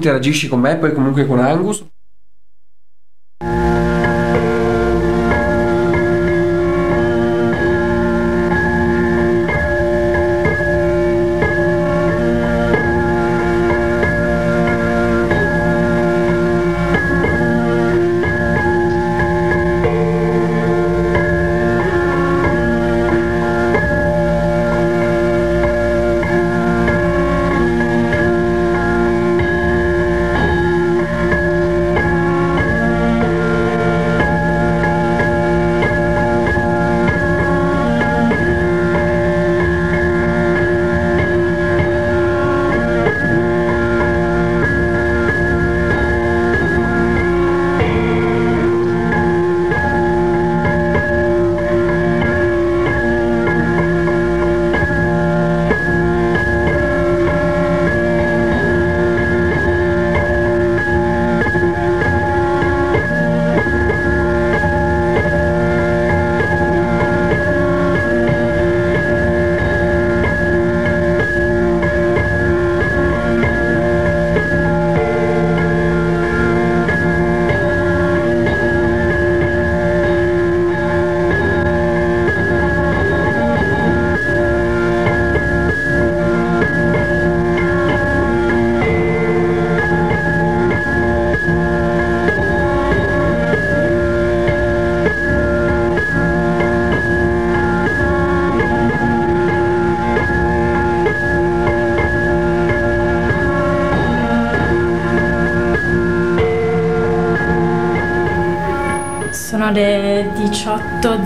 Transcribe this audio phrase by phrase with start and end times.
[0.00, 1.84] interagisci con me, poi comunque con Angus.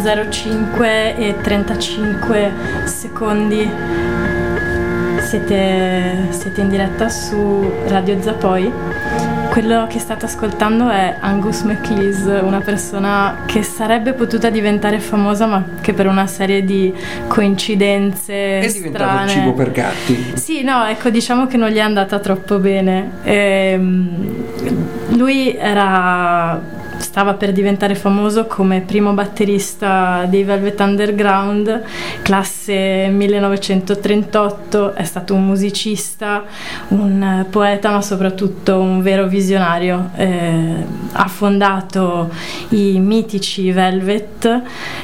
[0.04, 2.52] 18.05 e 35
[2.84, 3.70] secondi.
[5.22, 8.70] Siete, siete in diretta su Radio Zapoi.
[9.48, 15.64] Quello che state ascoltando è Angus MacLeese, una persona che sarebbe potuta diventare famosa ma
[15.80, 16.92] che per una serie di
[17.26, 19.28] coincidenze È diventato strane...
[19.30, 20.32] cibo per gatti.
[20.34, 23.10] Sì, no, ecco, diciamo che non gli è andata troppo bene.
[23.22, 24.44] Ehm,
[25.16, 31.82] lui era stava per diventare famoso come primo batterista dei Velvet Underground,
[32.22, 36.44] classe 1938, è stato un musicista,
[36.88, 40.10] un poeta ma soprattutto un vero visionario.
[40.16, 42.30] Eh, ha fondato
[42.70, 44.62] i mitici Velvet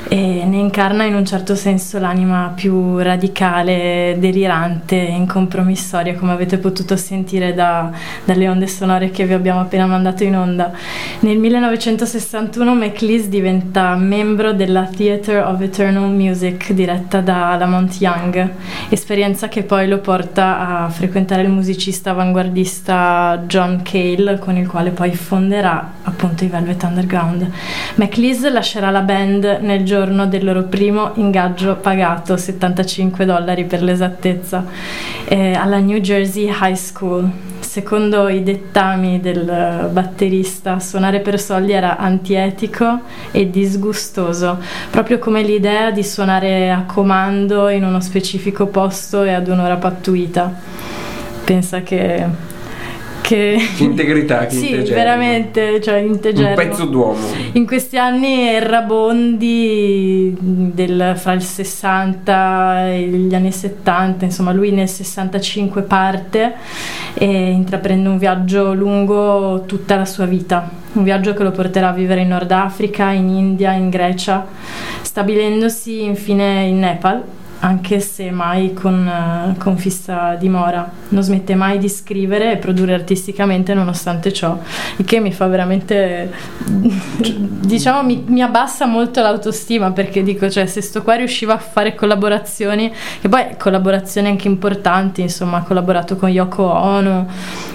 [0.09, 6.97] e ne incarna in un certo senso l'anima più radicale, delirante, incompromissoria, come avete potuto
[6.97, 7.91] sentire da,
[8.25, 10.73] dalle onde sonore che vi abbiamo appena mandato in onda.
[11.21, 11.39] Nel
[11.91, 18.49] 1961 McLeese diventa membro della Theatre of Eternal Music diretta da Lamont Young,
[18.91, 24.91] esperienza che poi lo porta a frequentare il musicista avanguardista John Cale, con il quale
[24.91, 27.51] poi fonderà appunto i Velvet Underground.
[27.97, 34.65] McLeese lascerà la band nel giorno del loro primo ingaggio pagato, 75 dollari per l'esattezza,
[35.25, 37.29] eh, alla New Jersey High School.
[37.59, 43.01] Secondo i dettami del batterista, suonare per soldi era antietico
[43.31, 44.59] e disgustoso,
[44.91, 50.53] proprio come l'idea di suonare a comando in uno specifico posto e ad un'ora pattuita.
[51.45, 52.49] Pensa che
[53.31, 53.57] che...
[53.79, 54.97] Integrità, che sì, integerrimo.
[54.97, 56.49] veramente, cioè integerrimo.
[56.49, 57.27] Un pezzo d'uomo.
[57.53, 64.89] In questi anni errabondi del, fra il 60 e gli anni 70, insomma lui nel
[64.89, 66.55] 65 parte
[67.15, 71.93] e intraprende un viaggio lungo tutta la sua vita, un viaggio che lo porterà a
[71.93, 74.45] vivere in Nord Africa, in India, in Grecia,
[75.03, 77.23] stabilendosi infine in Nepal
[77.63, 80.91] anche se mai con, eh, con fissa dimora.
[81.09, 84.59] Non smette mai di scrivere e produrre artisticamente nonostante ciò,
[84.97, 86.33] il che mi fa veramente,
[86.67, 91.95] diciamo, mi, mi abbassa molto l'autostima perché dico, cioè, se sto qua riusciva a fare
[91.95, 97.27] collaborazioni, e poi collaborazioni anche importanti, insomma, ha collaborato con Yoko Ono,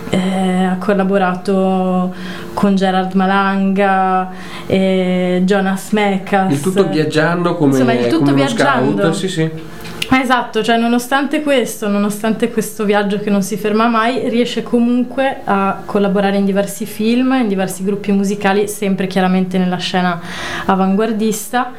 [0.09, 2.13] eh, ha collaborato
[2.53, 4.31] con Gerard Malanga,
[4.65, 6.51] e Jonas Mekas.
[6.51, 9.01] Il tutto viaggiando come, Insomma, il tutto viaggiando.
[9.01, 9.15] scout.
[9.15, 9.73] Sì, sì.
[10.09, 15.81] Esatto, cioè nonostante questo, nonostante questo viaggio che non si ferma mai, riesce comunque a
[15.85, 20.19] collaborare in diversi film, in diversi gruppi musicali, sempre chiaramente nella scena
[20.65, 21.71] avanguardista.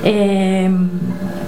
[0.00, 0.70] E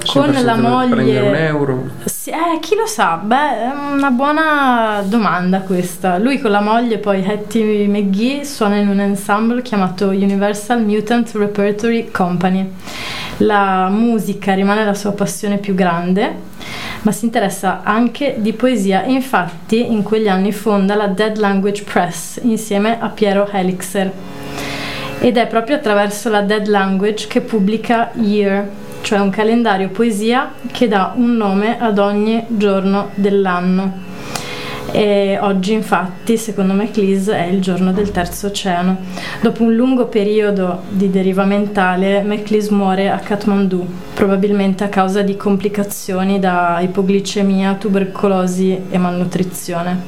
[0.07, 0.55] con la senza
[0.89, 1.47] prendere un moglie...
[1.47, 1.91] euro.
[2.29, 3.17] Sì, eh, chi lo sa?
[3.17, 6.19] Beh, è una buona domanda questa.
[6.19, 12.11] Lui con la moglie, poi Hattie McGee, suona in un ensemble chiamato Universal Mutant Repertory
[12.11, 12.71] Company.
[13.39, 16.35] La musica rimane la sua passione più grande,
[17.01, 22.41] ma si interessa anche di poesia infatti in quegli anni fonda la Dead Language Press
[22.43, 24.13] insieme a Piero Helixer.
[25.21, 28.69] Ed è proprio attraverso la Dead Language che pubblica Year,
[29.03, 34.07] cioè un calendario poesia che dà un nome ad ogni giorno dell'anno.
[34.91, 38.97] E oggi infatti, secondo McLeese, è il giorno del terzo oceano.
[39.41, 45.37] Dopo un lungo periodo di deriva mentale, McLeese muore a Kathmandu, probabilmente a causa di
[45.37, 50.01] complicazioni da ipoglicemia, tubercolosi e malnutrizione.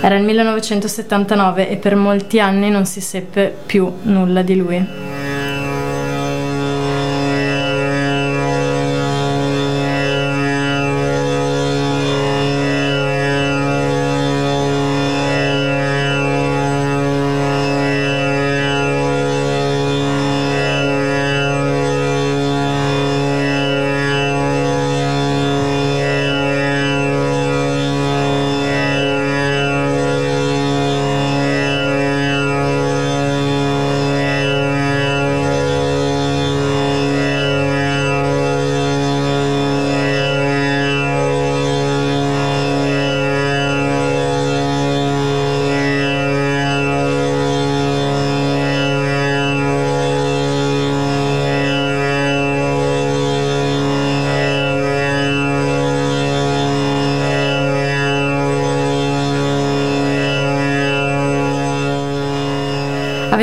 [0.00, 5.13] Era il 1979 e per molti anni non si seppe più nulla di lui.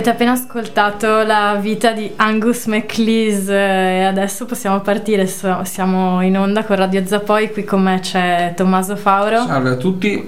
[0.02, 6.64] Avete appena ascoltato la vita di Angus MacLeese e adesso possiamo partire, siamo in onda
[6.64, 9.46] con Radio Zappoi, qui con me c'è Tommaso Fauro.
[9.46, 10.28] Salve a tutti.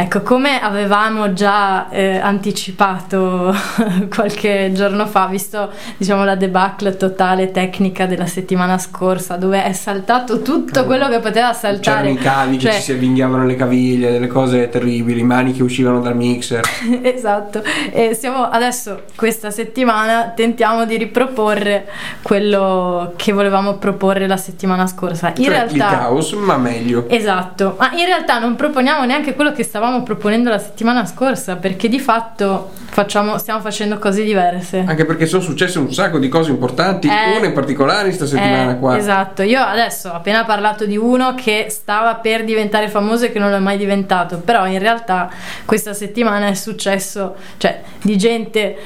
[0.00, 3.54] Ecco, come avevamo già eh, anticipato
[4.08, 10.40] qualche giorno fa, visto diciamo, la debacle totale tecnica della settimana scorsa, dove è saltato
[10.40, 11.98] tutto quello che poteva saltare.
[11.98, 12.70] C'erano i cavi cioè...
[12.70, 16.62] che ci si avvinghiavano le caviglie, delle cose terribili, mani che uscivano dal mixer.
[17.02, 17.62] esatto,
[17.92, 21.86] e siamo adesso, questa settimana, tentiamo di riproporre
[22.22, 25.34] quello che volevamo proporre la settimana scorsa.
[25.36, 25.74] In cioè, realtà...
[25.74, 27.04] Il caos, ma meglio.
[27.06, 31.56] Esatto, ma in realtà non proponiamo neanche quello che stavamo stavamo proponendo la settimana scorsa,
[31.56, 34.84] perché di fatto facciamo, stiamo facendo cose diverse.
[34.86, 38.72] Anche perché sono successe un sacco di cose importanti, eh, una in particolare questa settimana
[38.72, 38.96] eh, qua.
[38.96, 43.40] Esatto, io adesso ho appena parlato di uno che stava per diventare famoso e che
[43.40, 45.28] non è mai diventato, però in realtà
[45.64, 48.76] questa settimana è successo, cioè di gente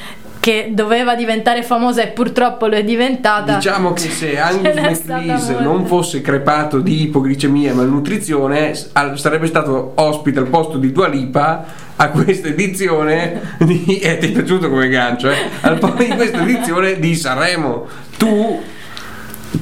[0.45, 3.55] che doveva diventare famosa e purtroppo lo è diventata.
[3.55, 10.41] Diciamo che se Angus McLeese non fosse crepato di ipoglicemia e malnutrizione, sarebbe stato ospite
[10.41, 11.65] al posto di Dua Lipa
[11.97, 15.49] a questa edizione di eh, ti è piaciuto come gancio, eh?
[15.63, 17.87] Al posto di questa edizione di Sanremo.
[18.19, 18.63] Tu,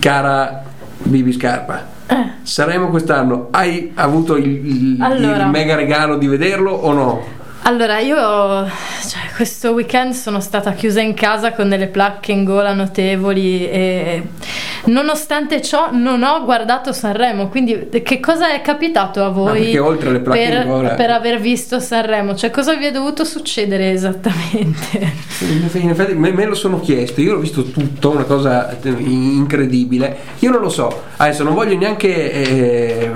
[0.00, 0.64] cara
[0.99, 1.87] Bibi Scarpa.
[2.08, 2.31] Eh.
[2.43, 5.44] Sanremo quest'anno hai avuto il, il, allora.
[5.44, 7.40] il mega regalo di vederlo o no?
[7.64, 12.75] Allora, io cioè, questo weekend sono stata chiusa in casa con delle placche in gola
[12.75, 14.23] notevoli e
[14.87, 20.20] nonostante ciò non ho guardato Sanremo, quindi che cosa è capitato a voi oltre alle
[20.20, 20.88] placche per, in gola...
[20.94, 22.35] per aver visto Sanremo?
[22.35, 25.12] Cioè cosa vi è dovuto succedere esattamente?
[25.43, 30.50] In effetti me, me lo sono chiesto, io ho visto tutto, una cosa incredibile, io
[30.50, 33.11] non lo so, adesso non voglio neanche eh,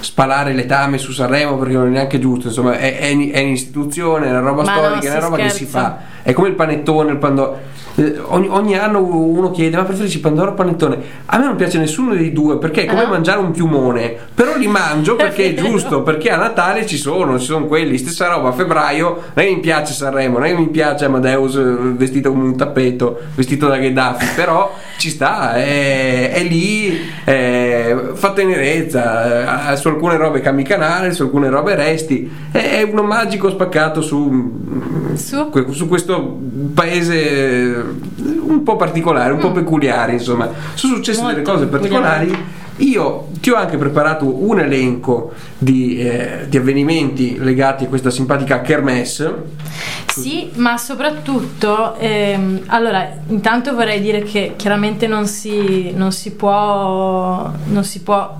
[0.00, 4.30] spalare letame su Sanremo perché non è neanche giusto, insomma è, è è un'istituzione, è
[4.30, 5.52] una roba ma storica, è una roba scherza.
[5.58, 5.98] che si fa.
[6.22, 7.58] È come il panettone, il pandoro.
[8.00, 10.98] Eh, ogni, ogni, anno uno chiede: Ma preferisci pandoro o panettone?
[11.26, 13.08] A me non piace nessuno dei due perché è come uh-huh.
[13.10, 14.16] mangiare un piumone.
[14.34, 17.98] Però li mangio perché è giusto, perché a Natale ci sono, ci sono quelli.
[17.98, 19.22] Stessa roba a febbraio.
[19.34, 23.76] Non mi piace Sanremo, non mi piace Amadeus eh, vestito come un tappeto, vestito da
[23.76, 24.26] Gheddafi.
[24.34, 29.76] Però ci sta, è, è lì, è, fa tenerezza.
[29.76, 32.30] Su alcune robe cambi canale, su alcune robe resti.
[32.50, 35.50] È, è uno magico spaccato su, su?
[35.70, 36.38] su questo
[36.72, 39.42] paese un po' particolare, un mm.
[39.42, 40.48] po' peculiare, insomma.
[40.74, 42.36] Sono successe Molto delle cose particolari.
[42.76, 48.62] Io ti ho anche preparato un elenco di, eh, di, avvenimenti legati a questa simpatica
[48.62, 49.58] kermesse.
[50.06, 57.52] Sì, ma soprattutto, ehm, allora, intanto vorrei dire che chiaramente non si, non si può,
[57.66, 58.38] non si può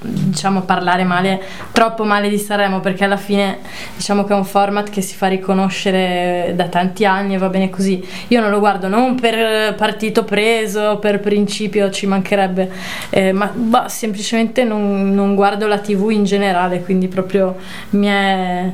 [0.00, 1.40] diciamo parlare male,
[1.72, 3.58] troppo male di Sanremo perché alla fine
[3.96, 7.70] diciamo che è un format che si fa riconoscere da tanti anni e va bene
[7.70, 8.04] così.
[8.28, 12.70] Io non lo guardo non per partito preso, per principio ci mancherebbe,
[13.10, 16.45] eh, ma bah, semplicemente non, non guardo la tv in generale,
[16.82, 17.56] quindi proprio
[17.90, 18.72] mi è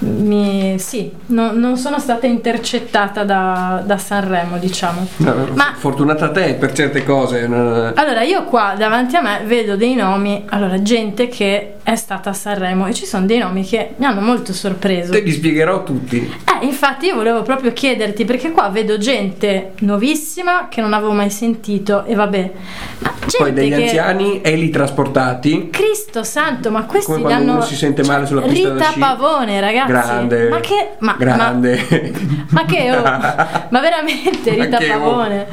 [0.00, 5.04] mi, sì, no- non sono stata intercettata da, da Sanremo, diciamo.
[5.16, 7.42] No, Ma- Fortunata te per certe cose.
[7.42, 12.32] Allora, io qua davanti a me vedo dei nomi, allora, gente che è stata a
[12.34, 15.10] Sanremo e ci sono dei nomi che mi hanno molto sorpreso.
[15.10, 16.18] Te li spiegherò tutti.
[16.18, 21.30] Eh, infatti io volevo proprio chiederti perché qua vedo gente nuovissima che non avevo mai
[21.30, 22.52] sentito e vabbè,
[22.98, 25.70] ma Poi degli che anziani e li trasportati.
[25.70, 28.92] Cristo santo, ma questi Come quando hanno uno si sente male sulla pista da Rita.
[28.98, 29.88] Pavone, ragazzi.
[29.88, 30.48] Grande.
[30.50, 32.12] Ma che ma, grande.
[32.50, 34.86] Ma, ma che oh, ma veramente Rita oh.
[34.86, 35.46] Pavone.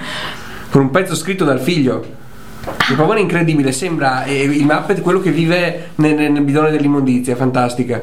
[0.70, 2.24] Con un pezzo scritto dal figlio.
[2.90, 7.36] Il pavone è incredibile, sembra eh, il Muppet quello che vive nel, nel bidone dell'immondizia,
[7.36, 8.02] fantastica.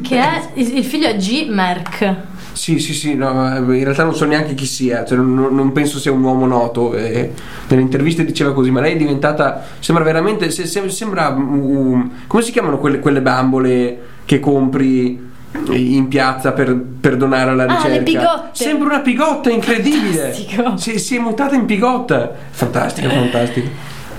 [0.00, 1.46] Che è il il figlio è G.
[1.48, 2.16] Merck.
[2.52, 5.98] Sì, sì, sì, no, in realtà non so neanche chi sia, cioè non, non penso
[5.98, 6.94] sia un uomo noto.
[6.94, 7.32] eh,
[7.68, 9.64] nelle interviste diceva così, ma lei è diventata.
[9.78, 10.50] Sembra veramente.
[10.50, 11.28] se- se- sembra.
[11.28, 15.30] um, come si chiamano quelle, quelle bambole che compri
[15.70, 17.88] in piazza per, per donare alla Ah, ricerca?
[17.88, 18.48] le pigotte.
[18.52, 20.32] Sembra una pigotta incredibile.
[20.32, 20.76] Fantastico.
[20.76, 22.30] Si, si è mutata in pigotta.
[22.50, 23.68] Fantastica, fantastica.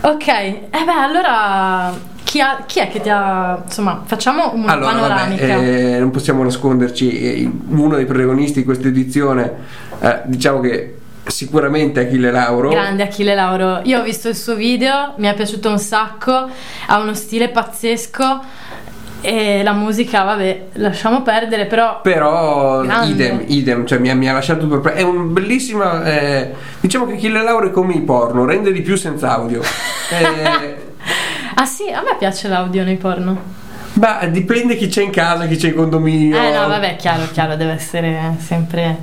[0.01, 4.91] Ok, eh beh, allora chi, ha- chi è che ti ha insomma, facciamo una Allora,
[4.93, 5.57] vabbè, panoramica.
[5.61, 9.51] eh, non possiamo nasconderci, eh, uno dei protagonisti di questa edizione,
[10.01, 12.69] eh, diciamo che sicuramente Achille Lauro.
[12.69, 16.49] Grande Achille Lauro, io ho visto il suo video, mi è piaciuto un sacco,
[16.87, 18.41] ha uno stile pazzesco
[19.25, 23.09] e la musica, vabbè, lasciamo perdere, però Però Grande.
[23.11, 24.97] idem, idem, cioè mi ha, mi ha lasciato perplesso.
[24.97, 26.03] È un bellissima.
[26.05, 29.61] eh, diciamo che Achille Lauro è come il porno, rende di più senza audio.
[30.13, 30.81] Eh,
[31.55, 33.41] Ah sì, a me piace l'audio nei porno.
[33.93, 36.35] ma dipende chi c'è in casa, chi c'è in condominio.
[36.37, 38.97] Eh no, vabbè, chiaro, chiaro, deve essere sempre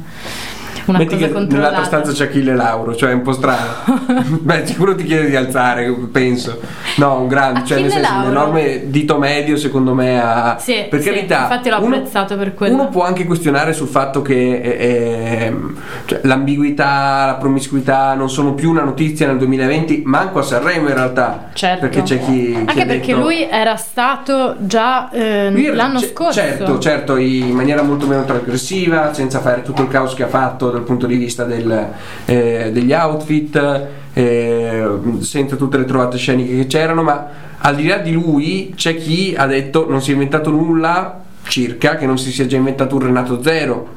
[0.87, 4.25] una Metti cosa che nell'altra stanza c'è Achille Lauro, cioè è un po' strano.
[4.41, 6.59] Beh, sicuro ti chiede di alzare, penso.
[6.97, 8.51] No, un grande, cioè nel Achille senso un Lauro.
[8.51, 10.21] enorme dito medio, secondo me.
[10.21, 12.75] Ha, Sì, per sì, carità, infatti l'ho uno- apprezzato per quello.
[12.75, 18.55] Uno può anche questionare sul fatto che eh, ehm, cioè, l'ambiguità, la promiscuità non sono
[18.55, 21.49] più una notizia nel 2020, manco a Sanremo in realtà.
[21.53, 21.81] Certo.
[21.81, 22.29] Perché c'è chi.
[22.51, 26.41] chi Anche ha perché detto- lui era stato già eh, l'anno ce- scorso.
[26.41, 30.70] Certo, certo, in maniera molto meno trasgressiva, senza fare tutto il caos che ha fatto
[30.71, 31.89] dal punto di vista del,
[32.25, 34.89] eh, degli outfit, eh,
[35.21, 39.35] senza tutte le trovate sceniche che c'erano, ma al di là di lui c'è chi
[39.37, 43.03] ha detto non si è inventato nulla, circa, che non si sia già inventato un
[43.03, 43.89] Renato Zero.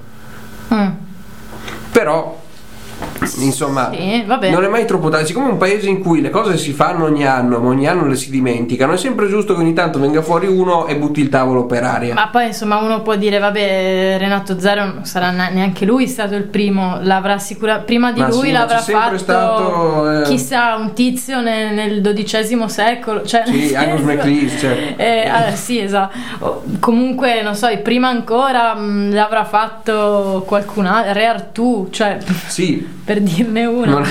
[0.73, 0.89] Mm.
[1.91, 2.41] Però,
[3.39, 5.27] insomma, Sì, non è mai troppo tardi.
[5.27, 8.07] Siccome è un paese in cui le cose si fanno ogni anno, ma ogni anno
[8.07, 11.29] le si dimenticano, è sempre giusto che ogni tanto venga fuori uno e butti il
[11.29, 12.13] tavolo per aria.
[12.13, 16.43] Ma poi insomma uno può dire vabbè Renato Zero non sarà neanche lui stato il
[16.43, 21.41] primo, l'avrà sicuramente prima di Ma lui sì, l'avrà fatto stato, eh, chissà un tizio
[21.41, 25.01] nel, nel XII secolo, cioè Sì, Angus MacLeese, certo.
[25.01, 26.63] Eh, ah, sì, esatto.
[26.79, 33.19] Comunque non so, prima ancora mh, l'avrà fatto qualcun altro, Re Artù, cioè Sì, per
[33.21, 33.85] dirne una.
[33.91, 34.07] Non-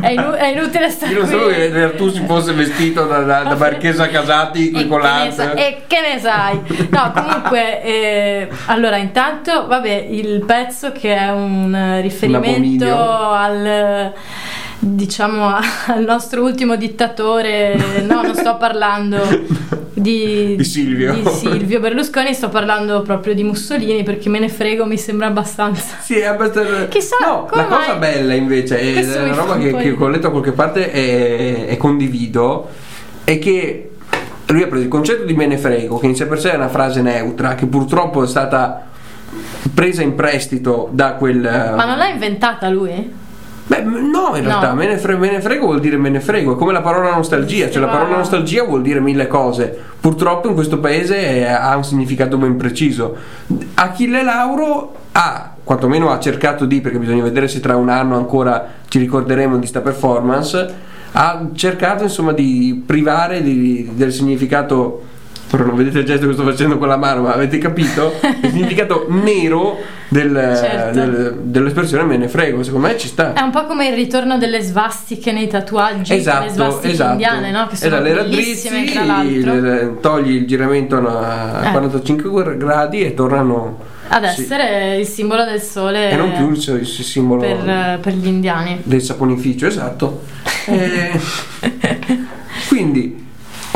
[0.00, 3.42] È, inu- è inutile stare io non sapevo che tu si fosse vestito da, da,
[3.44, 6.60] da Marchesa Casati E che, con sa- e che ne sai?
[6.90, 14.12] No, comunque, eh, allora intanto, vabbè, il pezzo che è un eh, riferimento al
[14.78, 15.46] diciamo
[15.86, 19.18] al nostro ultimo dittatore, no, non sto parlando
[19.94, 21.14] di, Di Silvio.
[21.14, 25.96] di Silvio Berlusconi, sto parlando proprio di Mussolini perché me ne frego, mi sembra abbastanza.
[26.00, 26.88] Sì, è abbastanza.
[26.88, 27.98] Chissà, no, la cosa mai?
[27.98, 31.76] bella invece, è Questo una roba che, che ho letto da qualche parte e, e
[31.76, 32.68] condivido,
[33.24, 33.90] è che
[34.48, 36.56] lui ha preso il concetto di me ne frego, che in sé per sé è
[36.56, 38.84] una frase neutra, che purtroppo è stata
[39.74, 41.40] presa in prestito da quel.
[41.40, 43.24] Ma non l'ha inventata lui?
[43.68, 44.74] Beh, no, in realtà, No.
[44.76, 47.14] Me, ne frego, me ne frego vuol dire me ne frego, è come la parola
[47.14, 49.76] nostalgia, cioè la parola nostalgia vuol dire mille cose.
[50.00, 53.16] Purtroppo in questo paese è- ha un significato ben preciso.
[53.74, 58.66] Achille Lauro ha, quantomeno ha cercato di, perché bisogna vedere se tra un anno ancora
[58.88, 60.74] ci ricorderemo di sta performance,
[61.12, 65.02] ha cercato insomma di privare di- del significato
[65.48, 68.12] però non vedete il gesto che sto facendo con la mano, ma avete capito?
[68.42, 69.76] Il significato nero
[70.08, 70.98] del- Certo.
[70.98, 73.32] del- dell'espressione me ne frego, secondo me ci sta.
[73.32, 77.12] È un po' come il ritorno delle svastiche nei tatuaggi, le Esatto, svastiche esatto.
[77.12, 77.66] indiane, no?
[77.66, 79.60] Che sono le bellissime tra l'altro.
[79.60, 81.70] le- togli il giramento a Eh.
[81.72, 84.42] 45 gradi e tornano Ad sì.
[84.42, 88.80] essere il simbolo del sole e non più il, il simbolo per, per gli indiani.
[88.84, 90.22] del saponificio, esatto.
[90.68, 91.20] Eh,
[92.68, 93.25] quindi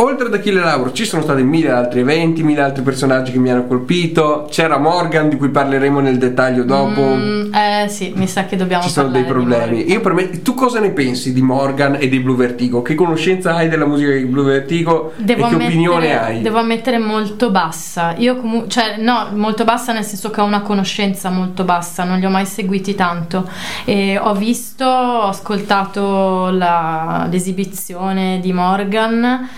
[0.02, 3.50] oltre ad Achille Lauro ci sono stati mille altri eventi, mille altri personaggi che mi
[3.50, 4.46] hanno colpito.
[4.50, 7.00] C'era Morgan di cui parleremo nel dettaglio dopo.
[7.02, 9.76] Mm, eh sì, mi sa che dobbiamo Ci sono dei di problemi.
[9.76, 9.90] Morgan.
[9.90, 12.82] Io per me, tu cosa ne pensi di Morgan e dei Blue Vertigo?
[12.82, 16.40] Che conoscenza hai della musica dei Blue Vertigo Devo e che ammettere, opinione hai?
[16.40, 18.14] Devo ammettere molto bassa.
[18.16, 22.18] Io comunque, cioè, no, molto bassa nel senso che ho una conoscenza molto bassa, non
[22.18, 23.48] li ho mai seguiti tanto.
[23.84, 29.48] E ho visto, ho ascoltato la- l'esibizione di Morgan.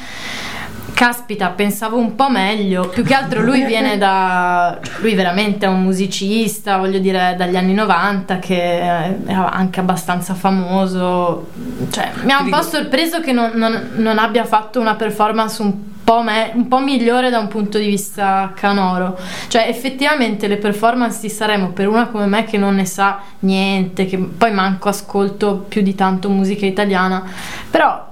[0.95, 2.89] Caspita, pensavo un po' meglio.
[2.89, 4.79] Più che altro lui viene da.
[5.01, 11.49] Lui veramente è un musicista, voglio dire, dagli anni 90, che era anche abbastanza famoso.
[11.91, 15.73] Cioè, mi ha un po' sorpreso che non, non- non abbia fatto una performance un
[16.05, 19.19] po', me- un po' migliore da un punto di vista canoro.
[19.49, 24.07] Cioè, effettivamente le performance di Sanremo per una come me che non ne sa niente,
[24.07, 27.25] che poi manco ascolto più di tanto musica italiana,
[27.71, 28.11] però.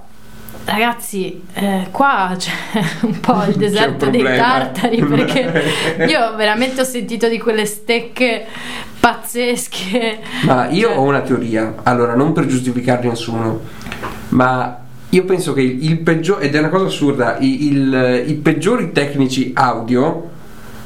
[0.63, 2.51] Ragazzi, eh, qua c'è
[3.01, 5.63] un po' il deserto dei tartari perché
[6.07, 8.45] io veramente ho sentito di quelle stecche
[8.99, 10.19] pazzesche.
[10.45, 13.59] Ma io Cioè, ho una teoria, allora non per giustificare nessuno,
[14.29, 18.91] ma io penso che il peggiore, ed è una cosa assurda, i, il- i peggiori
[18.91, 20.29] tecnici audio,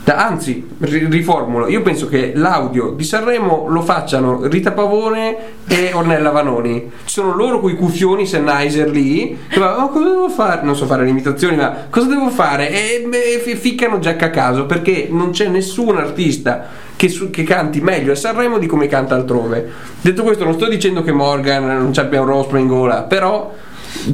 [0.05, 5.35] da- anzi, ri- riformulo, io penso che l'audio di Sanremo lo facciano Rita Pavone
[5.67, 6.91] e Ornella Vanoni.
[7.05, 10.61] Ci sono loro con i cuffioni Sennheiser lì, che va, "Oh, cosa devo fare?
[10.63, 12.69] Non so fare le imitazioni, ma cosa devo fare?
[12.69, 17.41] E, e fi- ficcano Jack a caso perché non c'è nessun artista che, su- che
[17.43, 19.69] canti meglio a Sanremo di come canta altrove.
[20.01, 23.51] Detto questo, non sto dicendo che Morgan non abbia un rostro in gola, però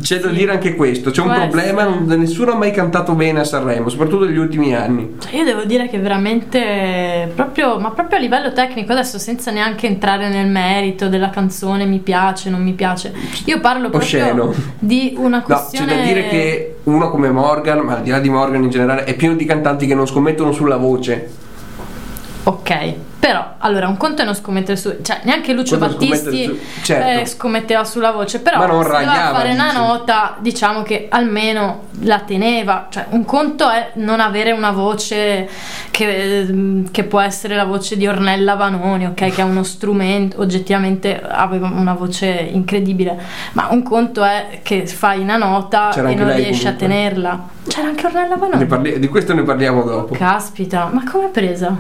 [0.02, 3.44] c'è da dire anche questo: c'è un problema, non- nessuno ha mai cantato bene a
[3.44, 5.16] Sanremo, soprattutto negli ultimi anni.
[5.20, 9.88] Cioè, io devo dire che veramente proprio, ma proprio a livello tecnico, adesso senza neanche
[9.88, 13.14] entrare nel merito della canzone, mi piace, non mi piace.
[13.46, 14.54] Io parlo proprio Osceno.
[14.80, 15.96] di una No, c'è questione.
[15.96, 19.16] da dire che uno come Morgan, ma al di là di Morgan in generale, è
[19.16, 21.30] pieno di cantanti che non scommettono sulla voce.
[22.44, 26.60] Ok, però allora un conto è non scommettere su, cioè neanche Lucio è Battisti su-
[26.82, 27.22] certo.
[27.22, 29.78] eh, scommetteva sulla voce, però Ma non se doveva ragliava, fare una dici.
[29.78, 35.48] nota, diciamo che almeno la teneva, cioè un conto è non avere una voce
[35.92, 41.22] che, che può essere la voce di Ornella Vanoni, ok, che è uno strumento, oggettivamente
[41.22, 43.20] aveva una voce incredibile,
[43.54, 46.88] ma un conto è che fai una nota C'era e non riesci a comunque.
[46.88, 47.50] tenerla.
[47.68, 48.66] C'era anche Ornella Vanoni.
[48.66, 50.16] Parli- di questo ne parliamo dopo.
[50.16, 51.76] Caspita, ma come presa?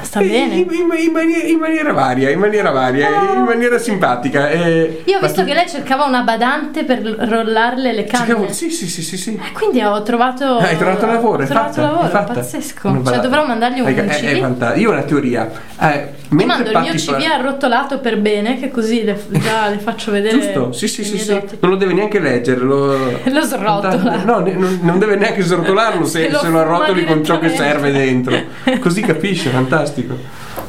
[0.00, 0.54] Sta Eh, bene?
[0.54, 3.34] In, in- in maniera, in maniera varia, in maniera varia, Oh.
[3.34, 4.48] in maniera simpatica.
[4.50, 8.26] eh, Io ho visto tu- che lei cercava una badante per rollarle le canne.
[8.26, 9.34] cercavo- Sì, sì, sì, sì, sì.
[9.34, 10.58] E quindi ho trovato.
[10.58, 12.32] Hai trovato lavoro, Ho trovato fatta, lavoro, fatta.
[12.34, 12.88] pazzesco.
[12.88, 14.24] Una Cioè, dovrò mandargli un è- CV.
[14.24, 15.50] è fanta- Io ho una teoria.
[15.80, 20.10] Eh, Ti mando il mio CV arrotolato per bene, che così le, già le faccio
[20.10, 20.36] vedere.
[20.38, 21.40] Giusto, sì, sì, sì, sì.
[21.60, 22.96] Non lo deve neanche leggere, lo,
[23.30, 24.22] Lo srotola.
[24.24, 27.38] No, ne- non, non deve neanche srotolarlo se, Se lo se lo arrotoli con ciò
[27.38, 28.36] che serve dentro.
[28.80, 30.16] Così capisce, fantastico.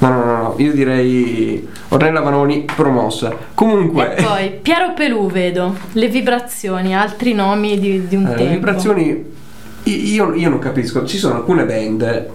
[0.08, 3.32] No, no, no, no, io direi Ornella Vanoni promossa.
[3.54, 8.44] Comunque, E poi Piero Pelù vedo, le vibrazioni, altri nomi di, di un eh, tempo.
[8.44, 9.34] le vibrazioni
[9.84, 12.30] io, io non capisco, ci sono alcune band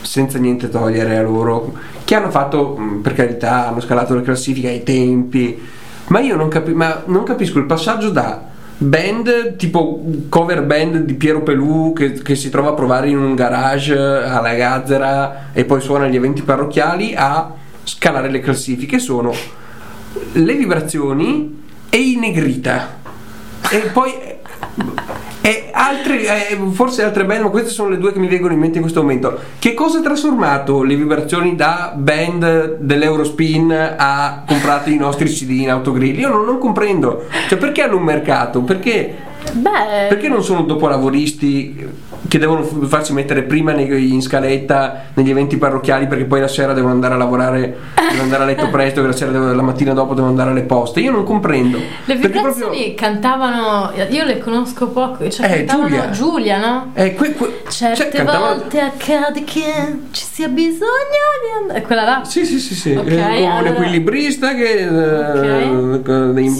[0.00, 1.72] senza niente togliere a loro
[2.04, 5.60] che hanno fatto, mh, per carità, hanno scalato le classifiche ai tempi,
[6.08, 11.14] ma io non, capi- ma non capisco il passaggio da band tipo cover band di
[11.14, 15.80] Piero Pelù che, che si trova a provare in un garage alla Gazzera e poi
[15.80, 18.98] suona agli eventi parrocchiali a scalare le classifiche.
[18.98, 19.32] Sono
[20.32, 23.04] le vibrazioni e i negrita.
[23.70, 24.12] E poi
[25.40, 28.58] e altre, eh, forse altre band, ma queste sono le due che mi vengono in
[28.58, 29.38] mente in questo momento.
[29.60, 35.70] Che cosa ha trasformato le vibrazioni da band dell'Eurospin a comprate i nostri CD in
[35.70, 36.18] autogrill?
[36.18, 37.26] Io non, non comprendo.
[37.48, 38.62] Cioè, perché hanno un mercato?
[38.62, 39.14] Perché,
[39.52, 41.86] Beh, perché non sono dopolavoristi
[42.28, 46.92] che devono farsi mettere prima in scaletta negli eventi parrocchiali perché poi la sera devono
[46.92, 50.12] andare a lavorare, devono andare a letto presto, che la, sera devo- la mattina dopo
[50.14, 51.00] devono andare alle poste?
[51.00, 51.78] Io non comprendo.
[52.04, 56.10] le vibrazioni proprio- cantavano, io le conosco poco, cioè Eh, cantavano Giulia.
[56.10, 56.90] Giulia, no?
[56.94, 59.62] Eh, que- que- Certe cioè, cantavano- volte accade che
[60.10, 60.80] ci sia bisogno
[61.42, 61.82] di andare.
[61.82, 62.24] Quella là?
[62.24, 62.92] Sì, sì, sì, sì.
[62.94, 66.32] Ok, Eh, come un allora- equilibrista che eh, Ok.
[66.38, 66.56] in Sì.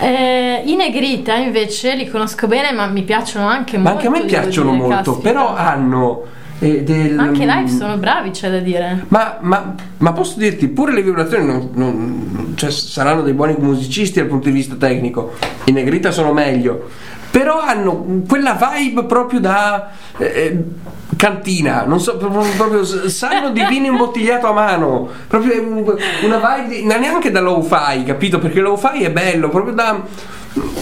[0.00, 4.06] Eh, I Negrita invece li conosco bene, ma mi piacciono anche Ma molto.
[4.06, 5.18] anche a me piacciono molto, caspita.
[5.20, 6.22] però hanno
[6.62, 7.18] eh, del.
[7.18, 9.04] Anche live sono bravi, c'è da dire.
[9.08, 14.18] Ma, ma- ma posso dirti, pure le vibrazioni non- non- cioè, saranno dei buoni musicisti
[14.20, 15.32] dal punto di vista tecnico.
[15.64, 16.88] I Negrita sono meglio.
[17.30, 20.62] Però hanno quella vibe proprio da eh,
[21.16, 25.08] cantina, non so, proprio, proprio sanno di vino imbottigliato a mano.
[25.28, 28.38] Proprio un- una vibe, di- ma neanche da low-fi, capito?
[28.38, 30.00] Perché low-fi è bello, proprio da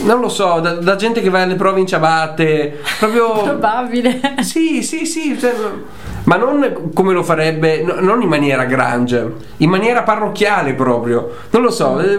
[0.03, 3.43] non lo so, da, da gente che va alle prove in ciabatte, proprio...
[3.43, 4.21] Probabile.
[4.41, 5.55] Sì, sì, sì, cioè,
[6.25, 11.63] ma non come lo farebbe, no- non in maniera grange, in maniera parrocchiale proprio, non
[11.63, 12.19] lo so, eh,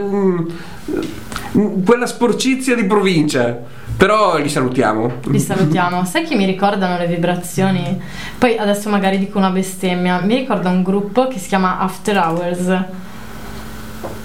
[1.83, 3.79] quella sporcizia di provincia.
[3.97, 5.19] Però li salutiamo.
[5.27, 6.05] Li salutiamo.
[6.05, 8.01] Sai che mi ricordano le vibrazioni?
[8.35, 10.21] Poi adesso magari dico una bestemmia.
[10.21, 12.83] Mi ricorda un gruppo che si chiama After Hours.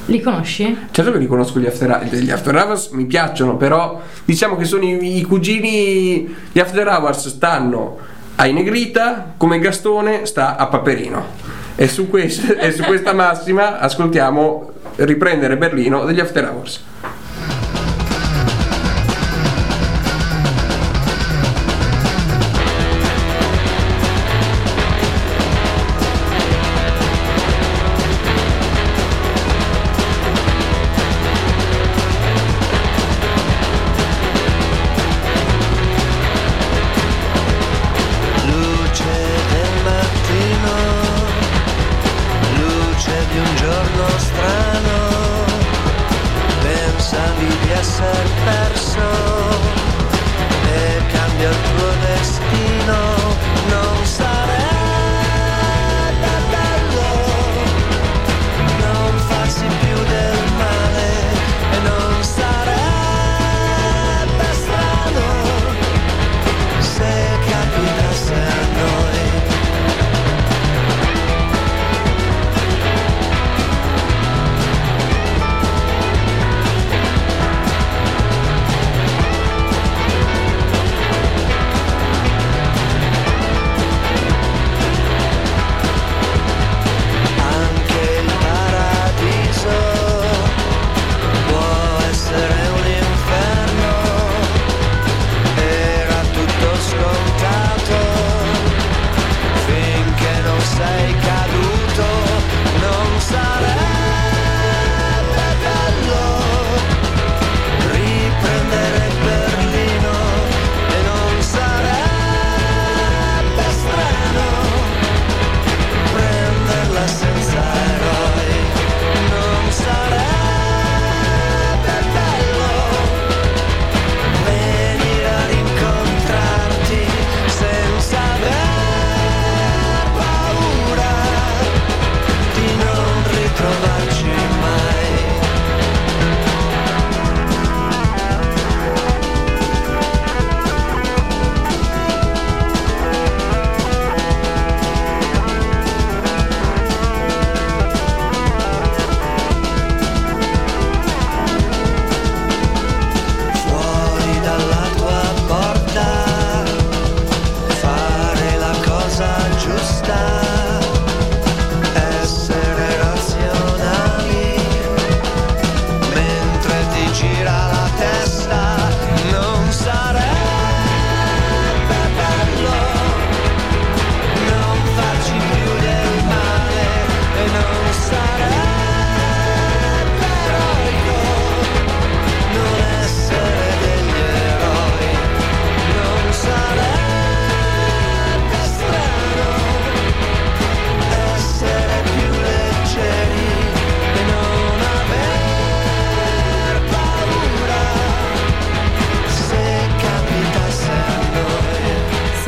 [0.07, 0.77] Li conosci?
[0.91, 5.19] Certo che riconosco gli after, gli after hours, mi piacciono, però diciamo che sono i,
[5.19, 6.35] i cugini.
[6.53, 7.99] Gli after hours stanno
[8.37, 11.55] a Inegrita come Gastone sta a Paperino.
[11.75, 16.83] E su, quest- e su questa massima ascoltiamo riprendere Berlino degli after hours.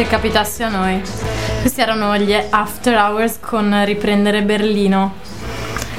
[0.08, 1.02] Capitasse a noi.
[1.60, 5.14] Questi erano gli After Hours con Riprendere Berlino.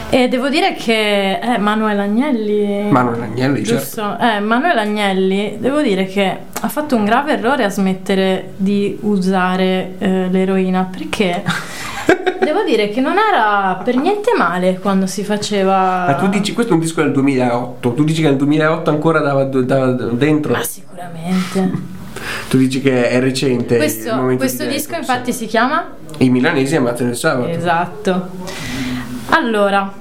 [0.09, 2.89] E devo dire che eh, Manuel Agnelli.
[2.89, 3.83] Manuel Agnelli, certo.
[3.83, 4.17] Giusto?
[4.19, 9.93] Eh, Manuel Agnelli, devo dire che ha fatto un grave errore a smettere di usare
[9.99, 11.43] eh, l'eroina perché
[12.41, 16.05] devo dire che non era per niente male quando si faceva.
[16.07, 19.19] Ma tu dici, questo è un disco del 2008, tu dici che nel 2008 ancora
[19.19, 21.97] dava, dava dentro, Ma sicuramente.
[22.49, 23.77] tu dici che è recente.
[23.77, 25.95] Questo, questo di disco infatti si chiama.
[26.17, 27.49] I milanesi ammazzano il sabato.
[27.49, 28.29] Esatto.
[29.29, 29.93] Allora,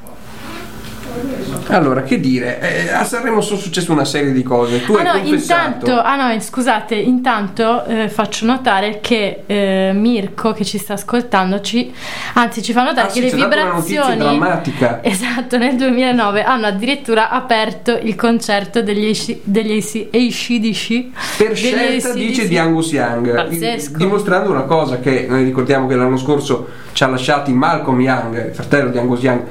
[1.68, 4.84] Allora, che dire, eh, a Sanremo sono successe una serie di cose.
[4.84, 10.52] Tu ah hai no, intanto, ah no, scusate, intanto eh, faccio notare che eh, Mirko
[10.52, 11.92] che ci sta ascoltando ci,
[12.34, 15.00] anzi ci fa notare Ah, che sì, le vibrazioni drammatica.
[15.02, 22.12] Esatto, nel 2009 hanno addirittura aperto il concerto degli AC degli AC ACDC Per scelta
[22.12, 23.96] dice di Angus Young, Pazzesco.
[23.98, 28.90] dimostrando una cosa che noi ricordiamo che l'anno scorso ci ha lasciati Malcolm Young, fratello
[28.90, 29.42] di Angus Young,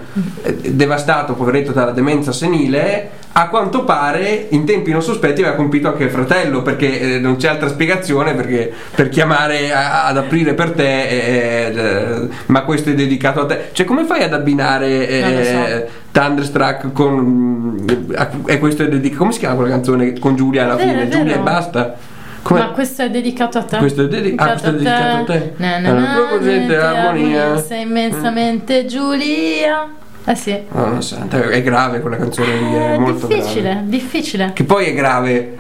[0.42, 5.56] eh, devastato, poveretto dalla demenza demenza senile, a quanto pare in tempi non sospetti aveva
[5.56, 10.18] colpito anche il fratello, perché eh, non c'è altra spiegazione perché, per chiamare a- ad
[10.18, 13.70] aprire per te, eh, eh, ma questo è dedicato a te.
[13.74, 15.66] Cioè come fai ad abbinare lo so.
[15.68, 17.86] eh, Thunderstruck con...
[18.16, 19.20] eh, e questo è dedicato...
[19.20, 21.10] Come si chiama quella canzone con Giulia alla vero, fine?
[21.10, 21.96] Giulia e basta.
[22.42, 23.78] Come- Ma questo è dedicato a te.
[23.78, 25.54] Questo è dedi- ah, questo è dedicato a te.
[25.58, 27.58] Na, na, na, tua cosciente mente armonia.
[27.58, 29.88] Sei immensamente Giulia.
[30.30, 30.58] Eh sì.
[30.74, 33.84] No, santa, è grave quella canzone lì, è È molto difficile, grave.
[33.86, 34.52] difficile.
[34.54, 35.56] Che poi è grave,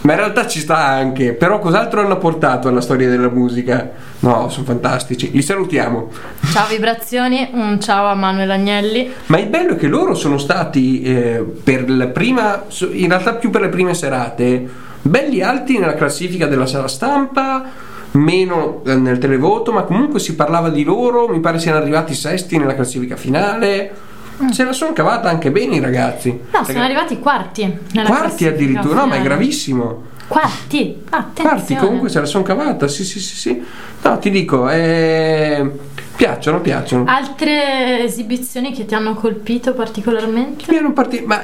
[0.00, 1.34] ma in realtà ci sta anche.
[1.34, 3.88] Però cos'altro hanno portato alla storia della musica?
[4.20, 5.30] No, sono fantastici.
[5.30, 6.10] Li salutiamo.
[6.50, 9.08] Ciao vibrazioni, un ciao a Manuel Agnelli.
[9.26, 13.50] Ma il bello è che loro sono stati eh, per la prima, in realtà più
[13.50, 14.68] per le prime serate,
[15.00, 17.66] belli alti nella classifica della sala stampa,
[18.12, 22.58] meno eh, nel televoto, ma comunque si parlava di loro, mi pare siano arrivati sesti
[22.58, 24.06] nella classifica finale.
[24.52, 26.30] Se la sono cavata anche bene i ragazzi.
[26.30, 26.36] Mm.
[26.52, 27.78] No, sono Raga- arrivati quarti.
[28.06, 30.04] Quarti addirittura, no, ma è gravissimo.
[30.28, 31.48] Quarti, attenzione.
[31.48, 33.64] Quarti comunque se la sono cavata, sì, sì, sì, sì.
[34.02, 35.70] No, ti dico, eh,
[36.14, 37.04] piacciono, piacciono.
[37.06, 40.64] Altre esibizioni che ti hanno colpito particolarmente?
[40.68, 41.42] Mi erano partiti, ma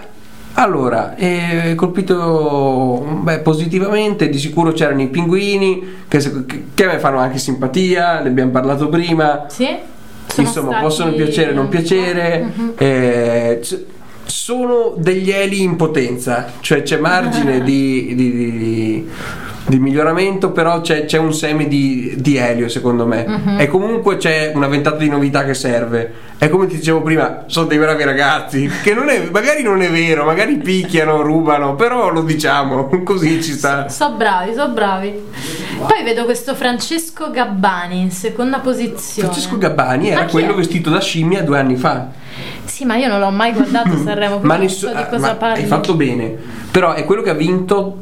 [0.57, 6.19] allora, eh, colpito beh, positivamente, di sicuro c'erano i pinguini che,
[6.75, 9.47] che a me fanno anche simpatia, ne abbiamo parlato prima.
[9.49, 9.93] Sì?
[10.27, 12.43] Sono Insomma, stati- possono piacere o non piacere.
[12.55, 12.73] Mhm.
[12.79, 13.85] eh, c-
[14.27, 19.09] sono degli eli in potenza, cioè c'è margine di, di- di-
[19.67, 23.25] di miglioramento, però c'è, c'è un seme di, di elio secondo me.
[23.27, 23.61] Mhm.
[23.61, 26.13] E comunque c'è una ventata di novità che serve.
[26.37, 29.91] E come ti dicevo prima, sono dei bravi ragazzi, che non è, magari non è
[29.91, 33.89] vero, magari picchiano, rubano, però lo diciamo, così ci sta.
[33.89, 35.13] So bravi, so bravi.
[35.79, 39.29] Poi vedo questo Francesco Gabbani in seconda posizione.
[39.31, 42.09] Francesco Gabbani era quello vestito da scimmia due anni fa.
[42.64, 45.62] Sì, ma io non l'ho mai guardato Sanremo, ma non nessuno so di cosa parli.
[45.62, 46.37] hai fatto bene
[46.70, 47.99] però è quello che ha vinto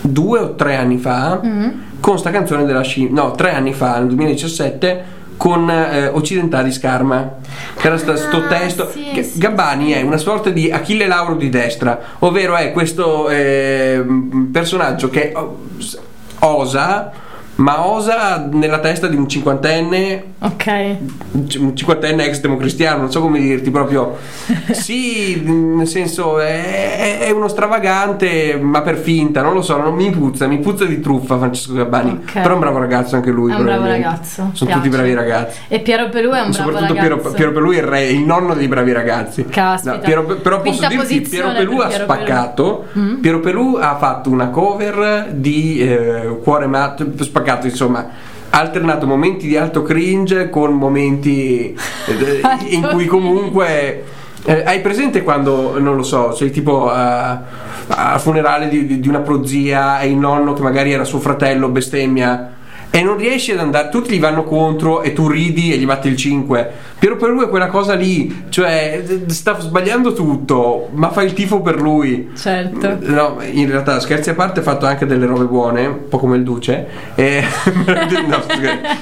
[0.00, 1.68] due o tre anni fa Mm.
[2.00, 7.34] con sta canzone della scimmia no tre anni fa nel 2017 con eh, Occidentali Scarma
[7.76, 9.92] che era sta- sto Ah, testo sì, che sì, Gabbani sì.
[9.92, 14.02] è una sorta di Achille Lauro di destra ovvero è questo eh,
[14.50, 15.34] personaggio che
[15.78, 15.98] s-
[16.38, 17.10] osa
[17.56, 20.96] ma osa nella testa di un cinquantenne Ok.
[21.32, 24.16] un cinquantenne ex democristiano, non so come dirti proprio.
[24.76, 30.10] Sì, nel senso è, è uno stravagante, ma per finta, non lo so, non mi
[30.10, 32.10] puzza, mi puzza di truffa Francesco Gabbani.
[32.10, 32.32] Ok.
[32.34, 33.52] Però è un bravo ragazzo anche lui.
[33.52, 34.50] È un bravo ragazzo.
[34.52, 35.60] Sono tutti bravi ragazzi.
[35.68, 37.34] E Piero Pelù è un bravo Soprattutto Piero, ragazzo.
[37.34, 39.44] Piero Pelù è il, re, il nonno dei bravi ragazzi.
[39.46, 39.98] Caspita.
[39.98, 42.86] Piero- però posso Quinta dirti, Piero Pelù ha Piero spaccato.
[42.92, 43.04] Pelù.
[43.04, 43.20] Mm?
[43.20, 48.08] Piero Pelù ha fatto una cover di eh, Cuore Matto, spaccato insomma.
[48.48, 52.40] Ha alternato momenti di alto cringe con momenti eh,
[52.74, 54.04] in cui comunque
[54.44, 59.20] eh, hai presente quando non lo so, sei tipo al funerale di, di- di una
[59.20, 62.54] prozia e il nonno che magari era suo fratello bestemmia
[62.96, 66.08] e non riesci ad andare, tutti gli vanno contro e tu ridi e gli batti
[66.08, 66.70] il 5.
[66.98, 71.60] Piero per lui è quella cosa lì, cioè sta sbagliando tutto, ma fai il tifo
[71.60, 72.30] per lui.
[72.34, 72.96] Certo.
[73.00, 76.38] No, in realtà scherzi a parte ha fatto anche delle robe buone, un po' come
[76.38, 76.86] il Duce.
[77.16, 77.44] E...
[78.26, 78.42] no,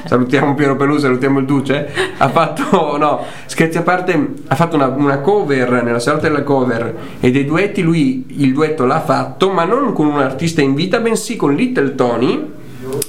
[0.06, 1.88] salutiamo Piero Pelù, salutiamo il Duce.
[2.18, 6.96] Ha fatto, no, scherzi a parte, ha fatto una, una cover nella serata della cover
[7.20, 7.80] e dei duetti.
[7.80, 11.94] Lui il duetto l'ha fatto, ma non con un artista in vita, bensì con Little
[11.94, 12.62] Tony.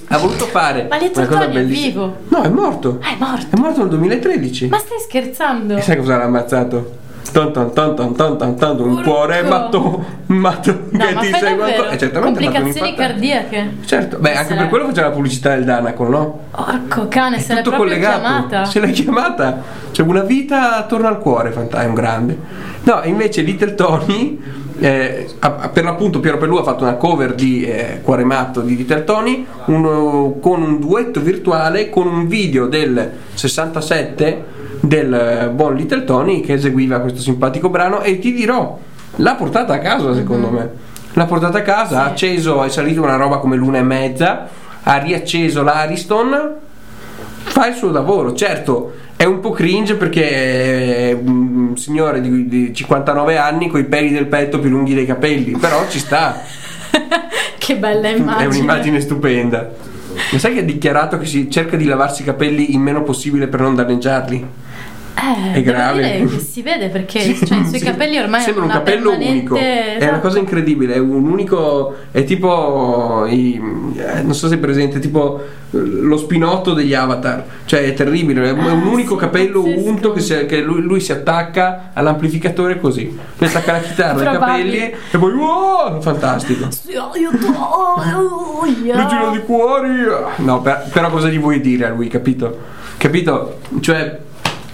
[0.07, 1.87] Ha voluto fare Ma una cosa Tony è bellissima.
[1.87, 2.15] vivo?
[2.29, 2.99] No, è morto.
[3.01, 3.55] Ah, è morto.
[3.55, 4.67] È morto nel 2013.
[4.67, 5.75] Ma stai scherzando?
[5.77, 7.03] E sai cosa l'ha ammazzato?
[7.31, 11.33] Ton ton ton ton ton ton ton, un cuore matto, matto No, che ma ti
[11.33, 11.89] sei quanto...
[11.89, 13.73] Eh, certamente Complicazioni cardiache.
[13.85, 16.39] Certo, beh, anche Se per l'è- quello faceva la pubblicità del Danacol, no?
[16.51, 18.19] Porco cane, se l'è Tutto proprio collegato.
[18.21, 18.65] chiamata.
[18.65, 19.61] Se l'hai chiamata.
[19.91, 22.37] C'è una vita attorno al cuore, fanta- è un grande.
[22.83, 24.39] No, invece Little Tony,
[24.79, 25.27] eh,
[25.73, 29.45] per l'appunto Piero Pelù ha fatto una cover di eh, Cuore Matto di Little Tony
[29.65, 36.41] uno- con un duetto virtuale con un video del 67 del eh, buon Little Tony
[36.41, 38.77] che eseguiva questo simpatico brano e ti dirò,
[39.17, 40.83] l'ha portata a casa secondo me.
[41.13, 44.47] L'ha portata a casa, ha acceso, è salito una roba come l'una e mezza,
[44.83, 46.53] ha riacceso l'Ariston,
[47.43, 48.33] fa il suo lavoro.
[48.33, 53.85] Certo, è un po' cringe perché è un signore di, di 59 anni con i
[53.85, 56.41] peli del petto più lunghi dei capelli, però ci sta,
[57.57, 58.43] che bella immagine.
[58.43, 59.71] è un'immagine stupenda.
[60.31, 63.47] Ma sai che ha dichiarato che si cerca di lavarsi i capelli il meno possibile
[63.47, 64.47] per non danneggiarli?
[65.17, 66.27] Eh, È grave.
[66.39, 67.85] si vede perché cioè, i suoi Sì.
[67.85, 70.19] capelli ormai sembra un capello permanente- unico è una Esatto.
[70.19, 73.61] cosa incredibile è un unico è tipo i-
[73.95, 75.39] eh, non so se è presente tipo
[75.71, 79.61] eh, lo spinotto degli avatar cioè è terribile è un- è Ah, unico sì, capello
[79.63, 79.87] pazzesco.
[79.89, 84.37] unto che, si- che lui, lui si attacca all'amplificatore così lui attacca la chitarra Probabile.
[84.39, 84.77] capelli
[85.11, 86.67] e poi wow, fantastico
[87.13, 89.01] aiuto, oh, yeah.
[89.05, 89.89] Vigilo di cuori
[90.37, 92.57] no per- però cosa gli vuoi dire a lui capito
[92.97, 94.19] capito cioè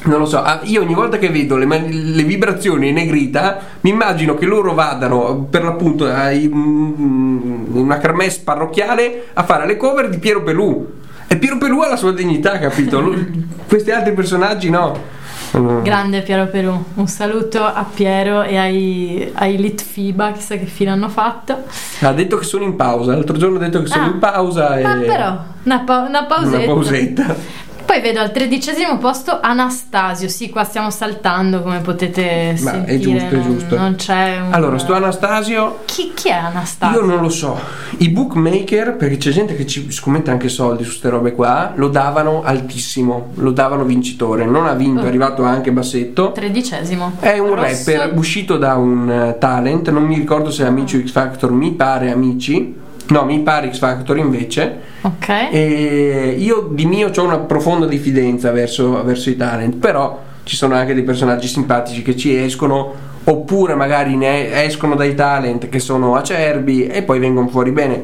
[0.04, 3.92] non lo so, ah, io ogni volta che vedo le, le vibrazioni in negrita mi
[3.92, 10.18] immagino che loro vadano per l'appunto in una kermesse parrocchiale a fare le cover di
[10.18, 13.02] Piero Pelù e Piero Pelù ha la sua dignità, capito?
[13.68, 15.20] Questi altri personaggi no.
[15.56, 15.82] Mm.
[15.84, 21.10] Grande Piero Perù, un saluto a Piero e ai, ai Litfiba, chissà che fine hanno
[21.10, 21.64] fatto.
[22.02, 24.78] Ha detto che sono in pausa, l'altro giorno ha detto che sono Ah, in pausa
[24.78, 26.58] e Ma però, una, pa- una pausetta.
[26.58, 27.36] una pausetta.
[27.92, 32.96] Poi vedo al tredicesimo posto Anastasio, sì, qua stiamo saltando come potete Ma sentire.
[32.96, 33.78] è giusto, è non, giusto.
[33.78, 34.54] non c'è un...
[34.54, 37.02] Allora, sto Anastasio Chi, chi è Anastasio?
[37.02, 37.60] Io non lo so.
[37.98, 41.90] I bookmaker, perché c'è gente che ci scommette anche soldi su queste robe qua, lo
[41.90, 44.46] davano altissimo, lo davano vincitore.
[44.46, 45.04] Non ha vinto, Oh.
[45.04, 46.32] è arrivato anche bassetto.
[46.32, 47.18] Tredicesimo.
[47.20, 51.06] È un Rosso- rapper uscito da un eh, talent, non mi ricordo se è Amici
[51.06, 52.74] X Factor, mi pare Amici.
[53.12, 54.80] No, mi pare X Factor invece.
[55.02, 55.28] Ok.
[55.52, 60.76] E io di mio ho una profonda diffidenza verso, verso i talent, però ci sono
[60.76, 62.94] anche dei personaggi simpatici che ci escono,
[63.24, 68.04] oppure magari ne escono dai talent che sono acerbi e poi vengono fuori bene.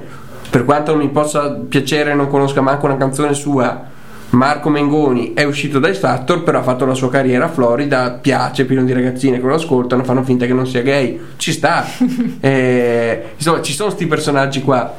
[0.50, 3.96] Per quanto non mi possa piacere, non conosca manco una canzone sua.
[4.30, 8.12] Marco Mengoni è uscito da X Factor, però ha fatto la sua carriera a Florida,
[8.12, 11.86] piace, pieno di ragazzine che lo ascoltano, fanno finta che non sia gay, ci sta.
[12.40, 14.94] Eh, insomma, ci sono questi personaggi qua.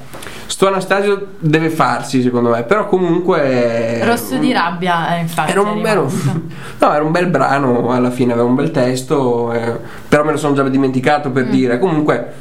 [0.47, 4.01] Sto Anastasio deve farsi, secondo me, però comunque.
[4.05, 5.51] Rosso di rabbia, eh, infatti.
[5.51, 6.33] Era un, rimasto.
[6.81, 10.37] no, era un bel brano alla fine, aveva un bel testo, eh, però me lo
[10.38, 11.33] sono già dimenticato Mm.
[11.33, 11.79] per dire.
[11.79, 12.33] Comunque,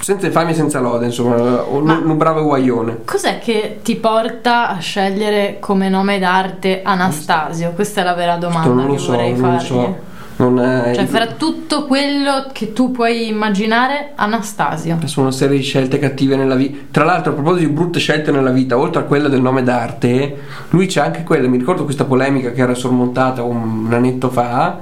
[0.00, 2.98] senza fame e senza lode, insomma, un, un bravo guaglione.
[3.04, 7.72] Cos'è che ti porta a scegliere come nome d'arte Anastasio?
[7.72, 9.66] Questa è la vera domanda non lo che so, vorrei non lo fargli.
[9.66, 10.10] so.
[10.34, 14.98] Non è- Cioè, fra tutto quello che tu puoi immaginare, Anastasio.
[15.04, 16.78] sono una serie di scelte cattive nella vita.
[16.90, 20.36] Tra l'altro, a proposito di brutte scelte nella vita, oltre a quella del nome d'arte,
[20.70, 21.46] lui c'è anche quella.
[21.48, 24.78] Mi ricordo questa polemica che era sormontata un annetto fa.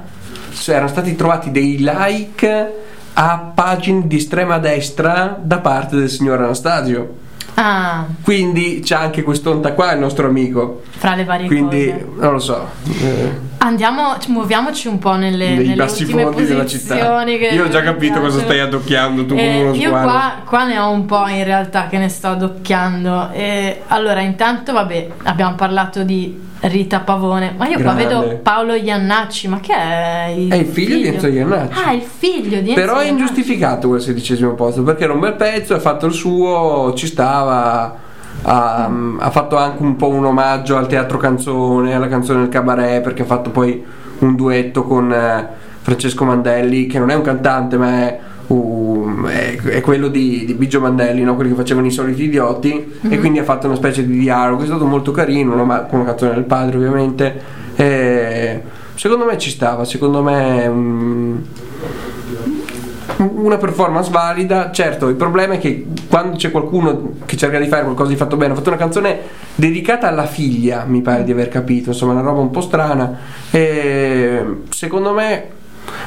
[0.53, 2.73] Cioè, erano stati trovati dei like
[3.13, 7.15] a pagine di estrema destra da parte del signor Anastasio.
[7.55, 10.81] Ah, Quindi c'è anche quest'onta qua, il nostro amico.
[10.89, 12.07] fra le varie Quindi cose.
[12.17, 12.67] non lo so.
[13.01, 17.23] eh, Andiamo, muoviamoci un po' nelle, nei nelle bassi ultime fondi della città.
[17.25, 20.79] Io ho già capito cosa stai addocchiando tu Eh, come uno io qua, qua ne
[20.79, 23.29] ho un po' in realtà che ne sto adocchiando.
[23.31, 28.05] E allora, intanto, vabbè, abbiamo parlato di Rita Pavone, ma io Grande.
[28.07, 31.79] qua vedo Paolo Iannacci, ma che è il, È il figlio di Enzo Iannacci.
[31.85, 33.09] Ah, il figlio di Enzo Però è Iannacci.
[33.11, 38.09] ingiustificato quel sedicesimo posto perché era un bel pezzo, ha fatto il suo, ci stava.
[38.43, 43.01] Ha, ha fatto anche un po' un omaggio al teatro canzone, alla canzone del cabaret,
[43.01, 43.83] perché ha fatto poi
[44.19, 45.47] un duetto con eh,
[45.81, 50.53] Francesco Mandelli, che non è un cantante, ma è, uh, è- è quello di, di
[50.53, 51.35] Biggio Mandelli, no?
[51.35, 54.63] quelli che facevano i soliti idioti, e quindi ha fatto una specie di dialogo.
[54.63, 55.65] È stato molto carino, no?
[55.65, 57.41] ma con una canzone del padre, ovviamente.
[57.75, 58.61] E
[58.95, 60.67] secondo me ci stava, secondo me.
[60.67, 61.35] mm,
[63.21, 64.71] una performance valida.
[64.71, 68.37] Certo, il problema è che quando c'è qualcuno che cerca di fare qualcosa di fatto
[68.37, 69.19] bene, ha fatto una canzone
[69.55, 73.17] dedicata alla figlia, mi pare di aver capito, insomma, una roba un po' strana.
[73.51, 75.59] E secondo me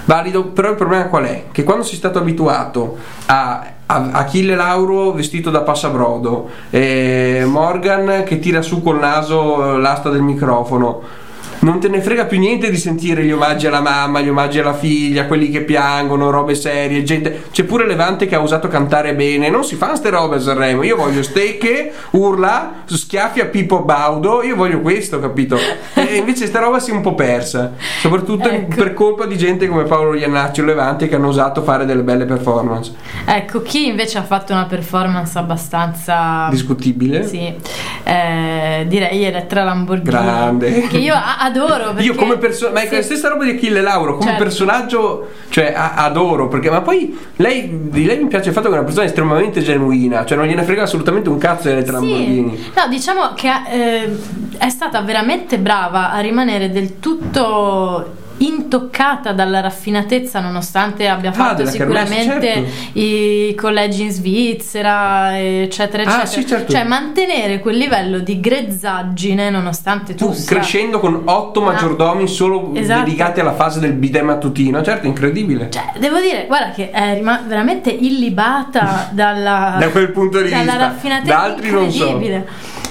[0.05, 1.45] valido, però il problema qual è?
[1.51, 2.97] Che quando sei stato abituato
[3.27, 10.23] a Achille Lauro vestito da passabrodo, e Morgan che tira su col naso l'asta del
[10.23, 11.23] microfono.
[11.65, 14.75] Non te ne frega più niente di sentire gli omaggi alla mamma, gli omaggi alla
[14.75, 17.45] figlia, quelli che piangono, robe serie, gente.
[17.51, 19.49] C'è pure Levante che ha usato cantare bene.
[19.49, 20.83] Non si fanno ste robe a Sanremo.
[20.83, 24.43] Io voglio stecche, urla, schiaffi a Pippo Baudo.
[24.43, 25.57] Io voglio questo, capito?
[25.95, 27.73] E invece sta roba si è un po' persa.
[27.99, 28.77] Soprattutto Ecco.
[28.77, 32.27] per colpa di gente come Paolo Iannacci o Levante che hanno osato fare delle belle
[32.27, 32.93] performance.
[33.25, 37.27] Ecco, chi invece ha fatto una performance abbastanza Discutibile.
[37.27, 37.55] Sì,
[38.03, 40.11] eh, direi Elettra Lamborghini.
[40.11, 40.87] Grande.
[40.89, 41.93] Che io a- adoro.
[41.93, 44.43] Perché, Io come personaggio, ma è sì, la stessa roba di Achille Lauro, come Certo.
[44.43, 48.75] personaggio, cioè a- adoro, perché ma poi lei, di lei mi piace il fatto che
[48.75, 52.57] è una persona estremamente genuina, cioè non gliene frega assolutamente un cazzo delle Lamborghini.
[52.57, 54.17] Sì, no, diciamo che eh,
[54.59, 61.63] è stata veramente brava a rimanere del tutto intoccata dalla raffinatezza nonostante abbia Ah, fatto
[61.63, 62.99] kermesse, sicuramente certo.
[62.99, 66.73] i collegi in Svizzera eccetera Ah, eccetera sì, certo.
[66.73, 72.27] cioè mantenere quel livello di grezzaggine nonostante tu, Tu sia- crescendo con otto Ah, maggiordomi
[72.27, 73.05] solo esatto.
[73.05, 75.71] dedicati alla fase del bidet mattutino, certo, incredibile.
[75.71, 80.63] cioè, devo dire, guarda che è rima- veramente illibata dalla, Da quel punto di dalla
[80.63, 80.77] vista.
[80.79, 82.21] raffinatezza Da altri non so.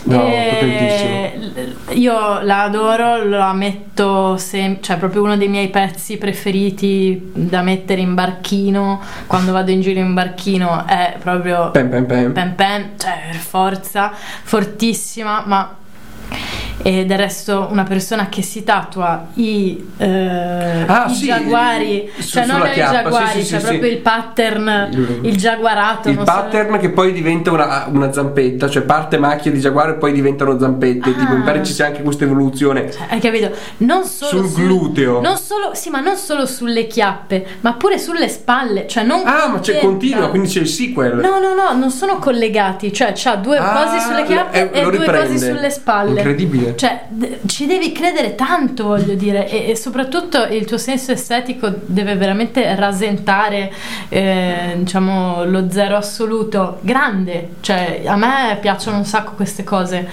[0.05, 1.39] No, Eh,
[1.91, 8.01] io la adoro, la metto sem- cioè proprio uno dei miei pezzi preferiti da mettere
[8.01, 12.31] in barchino quando vado in giro in barchino è proprio Pem pem pem.
[12.31, 15.77] Pen Pen, cioè per forza, fortissima, ma
[16.83, 22.29] e del resto una persona che si tatua i, eh, Ah, i sì, giaguari, su-
[22.31, 26.09] cioè non i giaguari, sì, sì, cioè proprio il pattern, Il- il giaguarato.
[26.09, 29.91] Il non so- pattern che poi diventa una, una zampetta, cioè parte macchia di giaguaro
[29.91, 31.09] e poi diventano zampette.
[31.09, 31.13] Ah.
[31.13, 32.91] Tipo, mi pare ci sia anche questa evoluzione.
[32.91, 33.51] Cioè, hai capito?
[33.77, 35.21] Non solo Sul gluteo.
[35.21, 38.87] non solo, sì, ma non solo sulle chiappe, ma pure sulle spalle.
[38.87, 41.15] Cioè non Ah, ma c'è continua, quindi c'è il sequel.
[41.15, 44.83] No, no, no, non sono collegati, cioè c'ha due Ah, cosi sulle chiappe eh, e
[44.83, 45.27] lo due riprende.
[45.33, 46.09] cosi sulle spalle.
[46.19, 46.72] Incredibile.
[46.75, 51.71] Cioè, d- ci devi credere tanto, voglio dire, e, e soprattutto il tuo senso estetico
[51.85, 53.71] deve veramente rasentare,
[54.09, 57.55] eh, diciamo, lo zero assoluto grande.
[57.61, 60.07] Cioè, a me piacciono un sacco queste cose.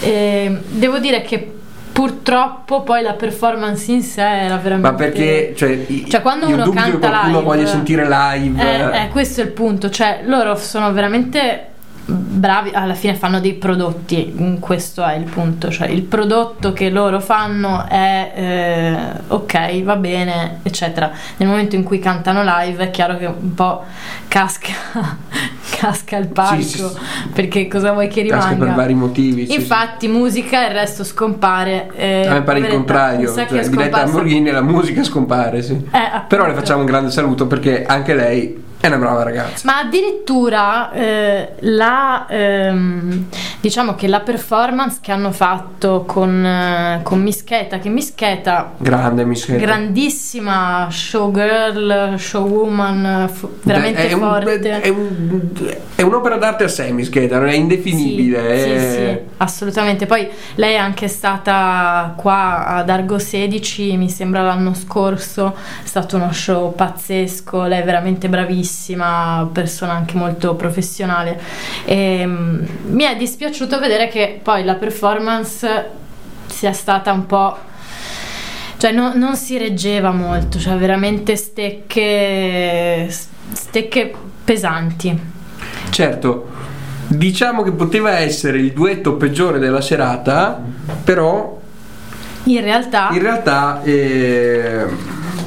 [0.00, 1.52] E devo dire che
[1.92, 4.90] purtroppo poi la performance in sé era veramente...
[4.90, 8.60] Ma perché, cioè, Cioè, quando uno dubito che canta qualcuno live- voglia sentire live.
[8.60, 11.68] Eh, eh, questo è il punto, cioè loro sono veramente
[12.06, 16.90] bravi, alla fine fanno dei prodotti, mm, questo è il punto, cioè il prodotto che
[16.90, 21.10] loro fanno è eh, ok, va bene, eccetera.
[21.38, 23.84] Nel momento in cui cantano live è chiaro che un po'
[24.28, 24.72] casca,
[25.78, 26.84] casca il palco, Sì, sì,
[27.32, 28.64] perché cosa vuoi che Casca rimanga?
[28.66, 29.46] per vari motivi.
[29.46, 29.54] sì.
[29.54, 31.90] Infatti musica e il resto scompare.
[31.96, 35.72] eh, A me pare il contrario, cioè Diletta scomparsa- Lamborghini la musica scompare, sì.
[35.72, 36.22] Eh.
[36.28, 39.62] Però le facciamo un grande saluto perché anche lei è una brava ragazza.
[39.66, 43.26] Ma addirittura eh, la, ehm,
[43.60, 49.58] diciamo che la performance che hanno fatto con, eh, con Mischeta, che Mischeta, Grande Mischetta.
[49.64, 54.80] grandissima showgirl, showwoman, fu- veramente è, un- forte.
[54.80, 55.50] è un-
[55.94, 58.38] è un'opera d'arte a sé, Mischetta, non è indefinibile.
[58.58, 60.06] Sì, è- sì, sì, assolutamente.
[60.06, 66.16] Poi lei è anche stata qua ad Argo 16, mi sembra l'anno scorso, è stato
[66.16, 68.72] uno show pazzesco, lei è veramente bravissima,
[69.52, 71.40] persona anche molto professionale.
[71.84, 75.90] E, mm, mi è dispiaciuto vedere che poi la performance
[76.46, 77.58] sia stata un po'...
[78.76, 83.08] Cioè no- non si reggeva molto, cioè veramente stecche,
[83.52, 84.14] stecche
[84.44, 85.18] pesanti.
[85.90, 86.48] Certo,
[87.06, 90.60] diciamo che poteva essere il duetto peggiore della serata,
[91.02, 91.58] però
[92.44, 93.08] In realtà...
[93.12, 94.86] in realtà eh,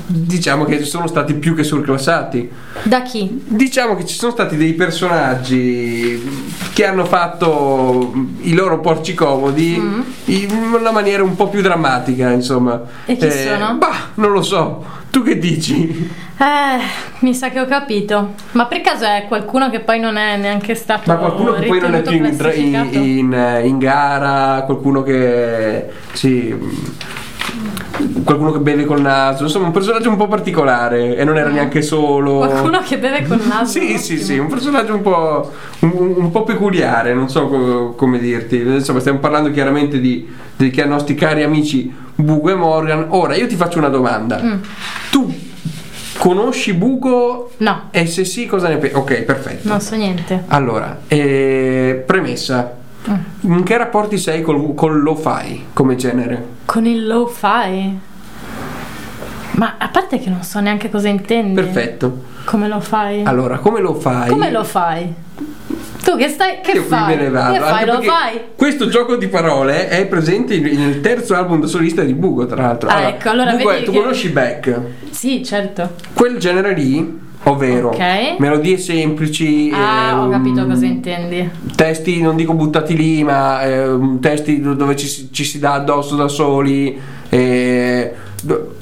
[0.08, 2.50] diciamo che sono stati più che surclassati.
[2.84, 3.42] Da chi?
[3.46, 6.22] Diciamo che ci sono stati dei personaggi
[6.74, 10.02] che hanno fatto i loro porci comodi Mm.
[10.26, 12.82] in una maniera un po' più drammatica, insomma.
[13.06, 13.76] E chi sono?
[13.78, 14.84] Bah, non lo so.
[15.10, 16.10] Tu che dici?
[16.38, 16.80] Eh,
[17.20, 18.34] mi sa che ho capito.
[18.52, 21.80] Ma per caso è qualcuno che poi non è neanche stato Ma qualcuno che poi
[21.80, 22.36] non è più in,
[22.92, 26.56] in- in- in gara, qualcuno che sì,
[28.24, 31.82] qualcuno che beve col naso, insomma un personaggio un po' particolare e non era neanche
[31.82, 32.38] solo.
[32.38, 33.80] Qualcuno che beve col naso.
[33.80, 34.26] Sì, sì, ottimo.
[34.28, 38.58] sì, un personaggio un po', un, un po' peculiare, non so co- come dirti.
[38.60, 43.06] Insomma, stiamo parlando chiaramente di, dei ca- nostri cari amici Bugo e Morgan.
[43.10, 44.42] Ora, io ti faccio una domanda.
[44.42, 44.54] Mm.
[45.12, 45.34] Tu
[46.18, 47.52] conosci Bugo?
[47.58, 48.96] No, E se sì, cosa ne pensi?
[48.96, 49.68] Ok, perfetto.
[49.68, 50.44] non so niente.
[50.48, 52.77] Allora, eh, premessa.
[53.10, 53.52] Mm.
[53.54, 56.44] In che rapporti sei col, col lo-fi come genere?
[56.66, 57.98] Con il lo-fi?
[59.52, 61.54] Ma a parte che non so neanche cosa intendi.
[61.60, 62.24] Perfetto.
[62.46, 63.24] Come lo fai?
[63.24, 64.30] Allora, come lo fai?
[64.30, 65.12] Come lo fai?
[66.04, 66.62] Tu che stai.
[66.62, 67.16] Che Io qui fai?
[67.16, 67.54] me ne vado.
[67.54, 67.86] Che fai?
[67.86, 68.42] Lo fai?
[68.56, 72.88] Questo gioco di parole è presente nel terzo album da solista di Bugo, tra l'altro.
[72.90, 74.80] Ah, ecco, allora Bugo, vedi tu che- conosci Beck?
[75.10, 75.96] Sì, certo.
[76.14, 78.36] Quel genere lì, ovvero Ok.
[78.40, 79.72] melodie semplici.
[79.74, 81.50] Ah, ho ehm, capito cosa intendi.
[81.76, 86.16] Testi, non dico buttati lì, ma ehm, testi dove ci, si- ci si dà addosso
[86.16, 88.14] da soli, eh,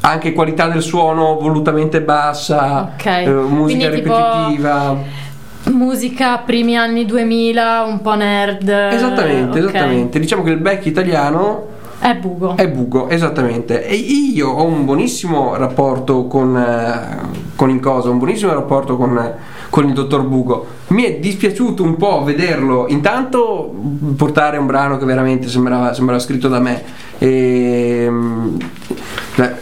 [0.01, 3.05] anche qualità del suono volutamente bassa, Ok.
[3.05, 5.23] eh, musica Quindi tipo- ripetitiva.
[5.71, 8.69] Musica primi anni 2000, un po' nerd.
[8.69, 9.67] Esattamente, ok.
[9.69, 10.19] esattamente.
[10.19, 11.65] Diciamo che il back italiano
[11.97, 12.55] È bugo.
[12.55, 13.83] è bugo, esattamente.
[13.83, 19.33] E io ho un buonissimo rapporto con, eh, con il coso, un buonissimo rapporto con,
[19.69, 20.65] con il dottor Bugo.
[20.87, 23.73] Mi è dispiaciuto un po' vederlo, intanto
[24.15, 26.83] portare un brano che veramente sembrava, sembrava scritto da me.
[27.17, 28.11] E,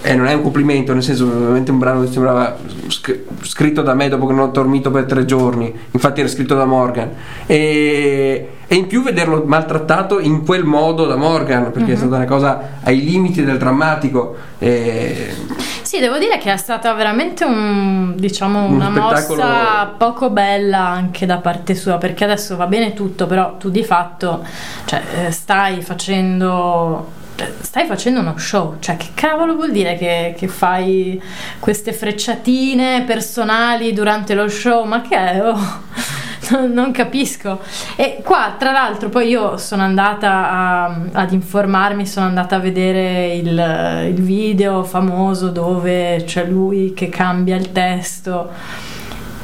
[0.02, 2.56] eh, non è un complimento, nel senso ovviamente un brano che sembrava
[2.88, 6.56] sc- scritto da me dopo che non ho dormito per tre giorni, infatti era scritto
[6.56, 7.10] da Morgan.
[7.46, 11.94] E, e in più vederlo maltrattato in quel modo da Morgan perché Mhm.
[11.94, 14.36] è stata una cosa ai limiti del drammatico.
[14.60, 15.36] E-
[15.82, 20.80] Sì, devo dire che è stata veramente un, diciamo, Un una spettacolo- mossa poco bella
[20.88, 24.44] anche da parte sua, perché adesso va bene tutto, però tu di fatto
[24.86, 27.22] cioè, eh, stai facendo
[27.62, 31.22] stai facendo uno show, cioè che cavolo vuol dire che, che fai
[31.60, 34.84] queste frecciatine personali durante lo show?
[34.86, 35.42] Ma che è?
[35.42, 35.58] Oh,
[36.52, 37.60] non, non capisco.
[37.96, 43.34] E qua, tra l'altro, poi io sono andata a- ad informarmi, sono andata a vedere
[43.36, 48.52] il, il video famoso dove c'è lui che cambia il testo.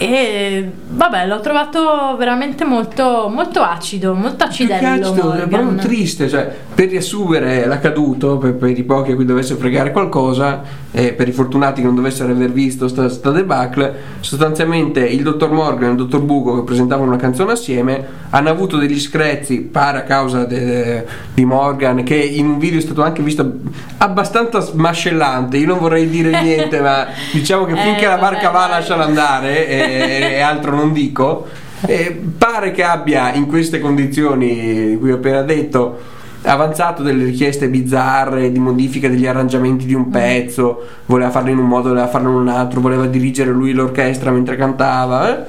[0.02, 5.10] E vabbè, l'ho trovato veramente molto, molto acido, molto acidello.
[5.10, 9.56] acido, è proprio triste, cioè, per riassumere l'accaduto, per, per i pochi a cui dovesse
[9.56, 15.02] fregare qualcosa, e per i fortunati che non dovessero aver visto sta, sta debacle, sostanzialmente
[15.06, 19.00] il dottor Morgan e il dottor Bugo che presentavano una canzone assieme hanno avuto degli
[19.00, 23.22] screzi, pare a causa de- de- di Morgan, che in un video è stato anche
[23.22, 23.52] visto
[23.97, 28.50] abbastanza smascellante, io non vorrei dire niente, ma diciamo che Eh, finché la vabbè, barca
[28.50, 29.68] va lasciala andare
[29.98, 31.48] e, e altro non dico.
[31.86, 35.98] E pare che abbia in queste condizioni di cui ho appena detto
[36.42, 41.66] avanzato delle richieste bizzarre di modifica degli arrangiamenti di un pezzo, voleva farlo in un
[41.68, 45.30] modo, voleva farlo in un altro, voleva dirigere lui l'orchestra mentre cantava.
[45.38, 45.44] eh.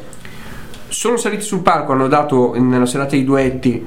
[0.88, 3.84] Sono saliti sul palco, hanno dato nella serata dei duetti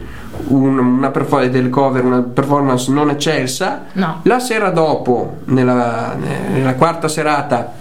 [0.48, 3.84] un- una perfor- del cover, una performance non eccelsa.
[3.94, 4.20] No.
[4.24, 6.16] La sera dopo, nella,
[6.54, 7.74] nella quarta serata,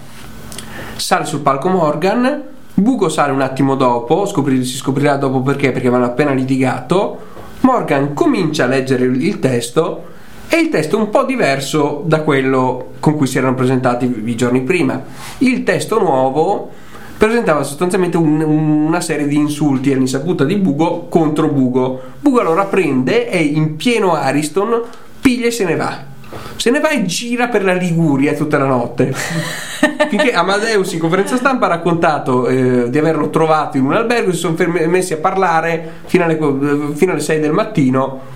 [0.97, 2.51] sale sul palco Morgan.
[2.75, 7.31] Bugo sale un attimo dopo, scopri- si scoprirà dopo perché, perché avevano appena litigato.
[7.61, 10.05] Morgan comincia a leggere il, il testo
[10.49, 14.35] e il testo è un po' diverso da quello con cui si erano presentati i
[14.35, 15.01] giorni prima.
[15.39, 16.69] Il testo nuovo
[17.15, 22.01] presentava sostanzialmente un- una serie di insulti all'insaputa di Bugo contro Bugo.
[22.19, 24.81] Bugo allora prende e in pieno Ariston
[25.21, 26.11] piglia e se ne va.
[26.55, 29.13] Se ne va e gira per la Liguria tutta la notte.
[30.09, 34.33] Finché Amadeus in conferenza stampa ha raccontato eh, di averlo trovato in un albergo e
[34.33, 38.31] si sono fermi- messi a parlare fino alle, eh, fino alle 6 del mattino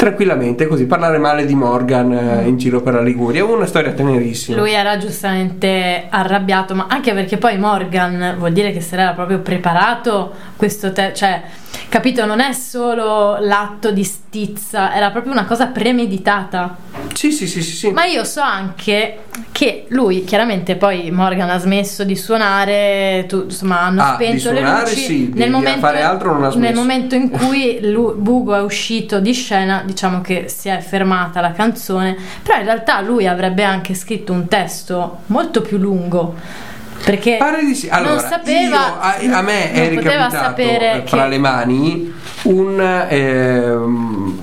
[0.00, 3.44] tranquillamente così parlare male di Morgan eh, in giro per la Liguria.
[3.44, 4.56] Una storia tenerissima.
[4.58, 9.40] Lui era giustamente arrabbiato, ma anche perché poi Morgan vuol dire che se l'era proprio
[9.40, 11.42] preparato questo te- cioè,
[11.88, 16.76] capito, non è solo l'atto di stizza, era proprio una cosa premeditata.
[17.12, 17.90] sì sì sì sì, sì.
[17.90, 23.80] Ma io so anche che lui, chiaramente poi Morgan ha smesso di suonare, tu- insomma
[23.80, 25.00] hanno Ah, spento le suonare luci.
[25.00, 30.48] sì, non ha nel momento in cui lu- Bugo è uscito di scena, diciamo che
[30.48, 35.60] si è fermata la canzone, però in realtà lui avrebbe anche scritto un testo molto
[35.62, 36.68] più lungo.
[37.04, 37.88] Perché Pare di sì.
[37.88, 43.06] Allora, non sapeva, io- a, a me è ricapitato eh, fra che- le mani un,
[43.08, 44.38] ehm,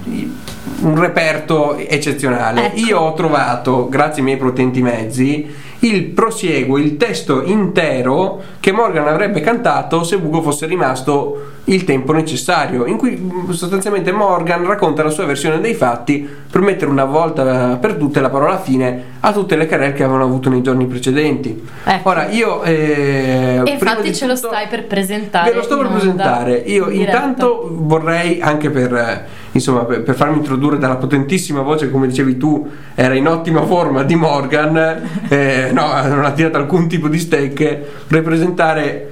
[0.82, 2.68] un reperto eccezionale.
[2.68, 2.80] Ecco.
[2.80, 9.08] Io ho trovato, grazie ai miei potenti mezzi, il prosieguo, il testo intero che Morgan
[9.08, 15.04] avrebbe cantato se Bugo fosse rimasto il tempo necessario, in cui mh, sostanzialmente Morgan racconta
[15.04, 19.34] la sua versione dei fatti per mettere una volta per tutte la parola fine a
[19.34, 21.62] tutte le querelle che avevano avuto nei giorni precedenti.
[21.84, 22.10] Ecco.
[22.10, 25.50] Ora io eh, E infatti ce lo stai per presentare.
[25.50, 26.56] Ve lo sto per presentare.
[26.66, 27.18] Io diretta.
[27.18, 32.70] intanto vorrei anche per insomma per, per farmi introdurre dalla potentissima voce, come dicevi tu,
[32.96, 34.76] era in ottima forma di Morgan,
[35.30, 39.12] eh, no, non ha tirato alcun tipo di steak, vorrei presentare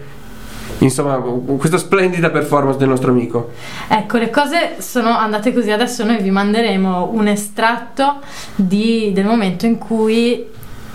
[0.79, 1.17] insomma
[1.57, 3.51] questa splendida performance del nostro amico.
[3.87, 5.71] Ecco, le cose sono andate così.
[5.71, 8.19] Adesso noi vi manderemo un estratto
[8.55, 10.45] di- del momento in cui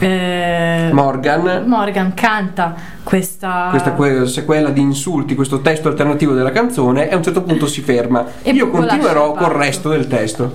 [0.00, 3.66] eh, Morgan Morgan canta questa.
[3.70, 7.66] questa que- sequela di insulti, questo testo alternativo della canzone e a un certo punto
[7.66, 8.24] si ferma.
[8.42, 10.52] E Io continuerò col resto del testo.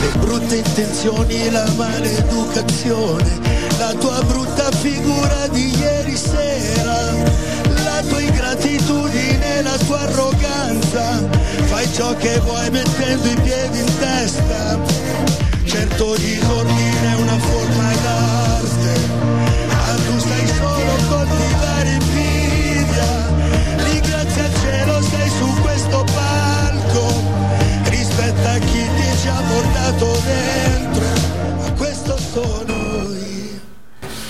[0.00, 3.40] le brutte intenzioni, la maleducazione,
[3.92, 7.12] la tua brutta figura di ieri sera,
[7.84, 11.28] la tua ingratitudine, la tua arroganza,
[11.64, 14.78] fai ciò che vuoi mettendo i piedi in testa,
[15.64, 19.00] certo disordine è una forma d'arte,
[19.66, 23.10] ma tu stai solo a coltivare invidia,
[23.84, 27.22] lì grazie al cielo sei su questo palco,
[27.90, 31.04] rispetta chi ti ci ha portato dentro,
[31.58, 32.81] ma questo sono.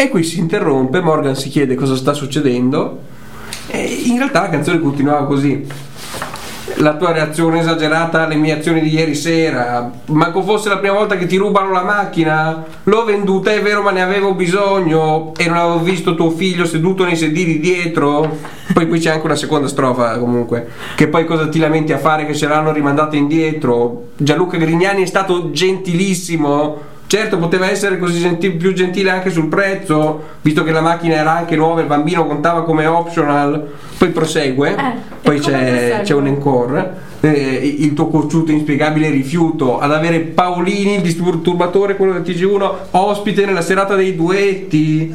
[0.02, 3.02] E qui si interrompe, Morgan si chiede cosa sta succedendo
[3.68, 5.64] e in realtà la canzone continuava così.
[6.78, 11.16] La tua reazione esagerata alle mie azioni di ieri sera, manco fosse la prima volta
[11.16, 15.58] che ti rubano la macchina, l'ho venduta, è vero, ma ne avevo bisogno e non
[15.58, 18.38] avevo visto tuo figlio seduto nei sedili dietro.
[18.72, 22.26] Poi qui c'è anche una seconda strofa comunque, che poi cosa ti lamenti a fare
[22.26, 24.08] che ce l'hanno rimandata indietro.
[24.16, 30.28] Gianluca Grignani è stato gentilissimo, Certo, poteva essere così genti- più gentile anche sul prezzo,
[30.40, 33.68] visto che la macchina era anche nuova, il bambino contava come optional.
[33.98, 36.00] Poi prosegue, Eh, poi e c'è, prosegue?
[36.04, 36.90] c'è un encore.
[37.20, 43.44] eh, il tuo cocciuto inspiegabile rifiuto ad avere Paolini, il disturbatore, quello del TG1, ospite
[43.44, 45.14] nella serata dei duetti.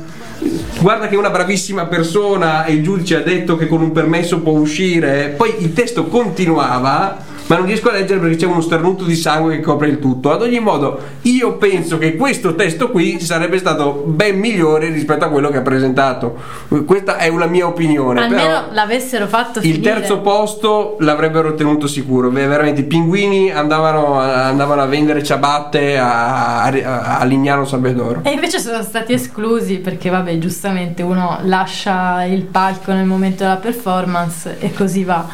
[0.80, 4.40] Guarda che è una bravissima persona e il giudice ha detto che con un permesso
[4.42, 5.34] può uscire.
[5.36, 7.18] Poi il testo continuava,
[7.48, 10.32] ma non riesco a leggere perché c'è uno starnuto di sangue che copre il tutto.
[10.32, 15.30] Ad ogni modo, io penso che questo testo qui sarebbe stato ben migliore rispetto a
[15.30, 16.38] quello che ha presentato.
[16.86, 18.24] Questa è una mia opinione.
[18.24, 19.94] Almeno però l'avessero fatto il finire.
[19.94, 22.30] terzo posto l'avrebbero ottenuto sicuro.
[22.30, 28.22] Veramente i pinguini andavano, andavano a vendere ciabatte a, a, a Lignano Sabedoro.
[28.24, 33.56] E invece sono stati esclusi perché, vabbè, giustamente uno lascia il palco nel momento della
[33.56, 35.26] performance e così va.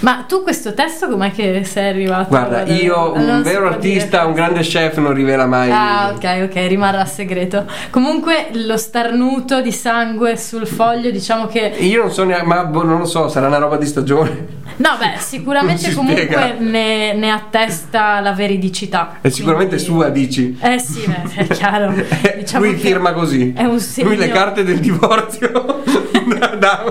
[0.00, 2.28] Ma tu questo testo com'è che sei arrivato?
[2.28, 5.70] Guarda, io, Non un si vero può dire artista, un grande chef non rivela mai.
[5.70, 7.64] Ah, ok, ok, rimarrà segreto.
[7.90, 12.84] Comunque lo starnuto di sangue sul foglio, diciamo che Io non so neanche, ma boh,
[12.84, 14.60] non lo so, sarà una roba di stagione.
[14.76, 19.18] No, beh, sicuramente Non si comunque ne, ne attesta la veridicità.
[19.20, 20.58] È sicuramente Quindi- sua, dici.
[20.60, 21.92] Eh sì, beh, è chiaro.
[22.36, 23.52] Diciamo Lui firma così.
[23.54, 24.08] È un segno.
[24.08, 25.50] Lui le carte del divorzio
[26.38, 26.84] da, da,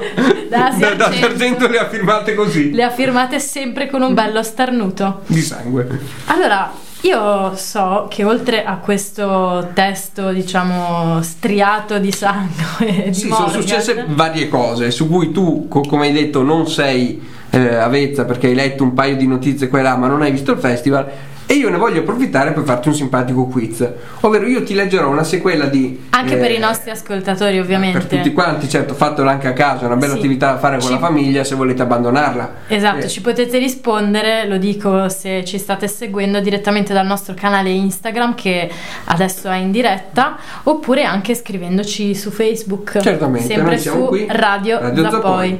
[0.51, 1.65] Da da- da Sargento.
[1.69, 2.71] Le ha firmate così.
[2.73, 5.21] Le ha firmate sempre con un bello starnuto.
[5.27, 5.87] Di sangue.
[6.25, 6.69] Allora,
[7.03, 13.61] io so che oltre a questo testo, diciamo, striato di sangue di Sì, sono Morgan,
[13.61, 18.47] successe varie cose su cui tu, co- come hai detto, non sei eh, avvezza perché
[18.47, 21.09] hai letto un paio di notizie qua e là, ma non hai visto il festival.
[21.51, 23.85] E io ne voglio approfittare per farti un simpatico quiz.
[24.21, 26.05] Ovvero, io ti leggerò una sequela di.
[26.11, 27.99] Anche eh, per i nostri ascoltatori, ovviamente.
[27.99, 30.19] Per tutti quanti, certo, fatelo anche a casa, è una bella Sì.
[30.19, 32.53] attività da fare con Ci- la famiglia se volete abbandonarla.
[32.67, 37.69] Esatto, Eh, ci potete rispondere, lo dico se ci state seguendo direttamente dal nostro canale
[37.71, 38.71] Instagram che
[39.05, 42.97] adesso è in diretta, oppure anche scrivendoci su Facebook.
[43.01, 45.19] Certamente, sempre su qui, Radio, Radio Zappoi.
[45.49, 45.59] Zappoi.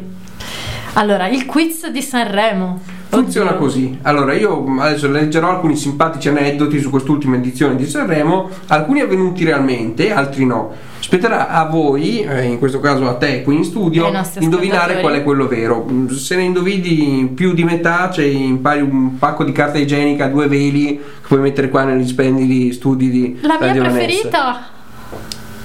[0.93, 2.99] Allora, il quiz di Sanremo.
[3.11, 3.99] Funziona così.
[4.03, 10.13] Allora, io adesso leggerò alcuni simpatici aneddoti su quest'ultima edizione di Sanremo, alcuni avvenuti realmente,
[10.13, 10.71] altri no.
[10.99, 14.05] Spetterà a voi, eh, in questo caso a te qui in studio,
[14.39, 15.85] indovinare qual è quello vero.
[15.91, 20.47] Mm, Se ne indovini più di metà, c'è impari un pacco di carta igienica due
[20.47, 24.79] veli che puoi mettere qua negli splendidi studi di La mia Radio Vanessa.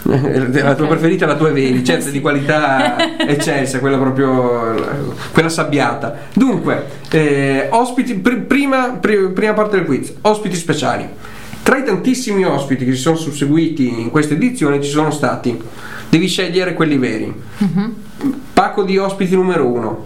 [0.06, 4.74] La tua preferita è la tua veri, certo di qualità eccelsa, quella proprio
[5.32, 6.14] quella sabbiata.
[6.32, 11.08] Dunque, eh, ospiti, pri- prima, pri- prima parte del quiz, ospiti speciali.
[11.62, 15.60] Tra i tantissimi ospiti che si sono susseguiti in questa edizione ci sono stati,
[16.08, 17.34] devi scegliere quelli veri.
[18.52, 20.04] Pacco di ospiti numero uno.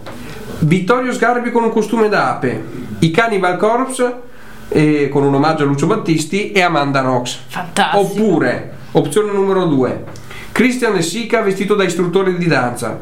[0.59, 2.63] Vittorio Sgarbi con un costume da ape,
[2.99, 4.29] i Cannibal Corpse
[4.69, 7.37] eh, con un omaggio a Lucio Battisti e Amanda Knox.
[7.47, 7.99] Fantastico.
[7.99, 10.03] Oppure, opzione numero 2,
[10.51, 12.99] Christian De Sica vestito da istruttore di danza.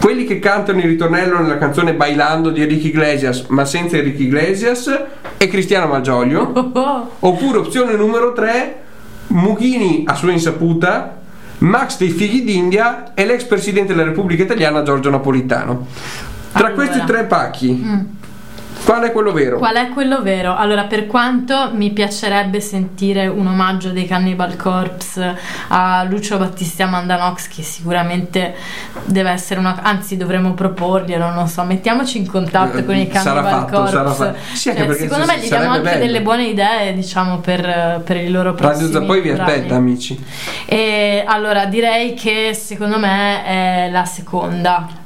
[0.00, 5.04] Quelli che cantano il ritornello nella canzone Bailando di Enrique Iglesias, ma senza Enrique Iglesias,
[5.36, 6.72] e Cristiano Malgioglio.
[7.20, 8.80] Oppure opzione numero 3,
[9.28, 11.18] Mughini a sua insaputa,
[11.58, 15.86] Max dei figli d'India e l'ex presidente della Repubblica Italiana Giorgio Napolitano.
[16.52, 16.74] Tra Allora.
[16.84, 17.84] questi tre pacchi,
[18.86, 19.58] qual è quello vero?
[19.58, 20.54] Qual è quello vero?
[20.56, 25.36] Allora, per quanto mi piacerebbe sentire un omaggio dei Cannibal Corpse
[25.68, 28.54] a Lucio Battisti Amanda Knox, che sicuramente
[29.04, 29.80] deve essere una.
[29.82, 33.92] anzi, dovremmo proporglielo, non so, mettiamoci in contatto con i Eh, Cannibal fatto, Corpse.
[33.92, 34.36] sarà fatto.
[34.54, 35.98] Sì, anche Cioè, perché secondo s- me gli diamo anche bello.
[35.98, 40.24] delle buone idee, diciamo, per, per i loro prossimi Radio Zappoi vi aspetta, amici.
[40.64, 45.04] E allora direi che secondo me è la seconda.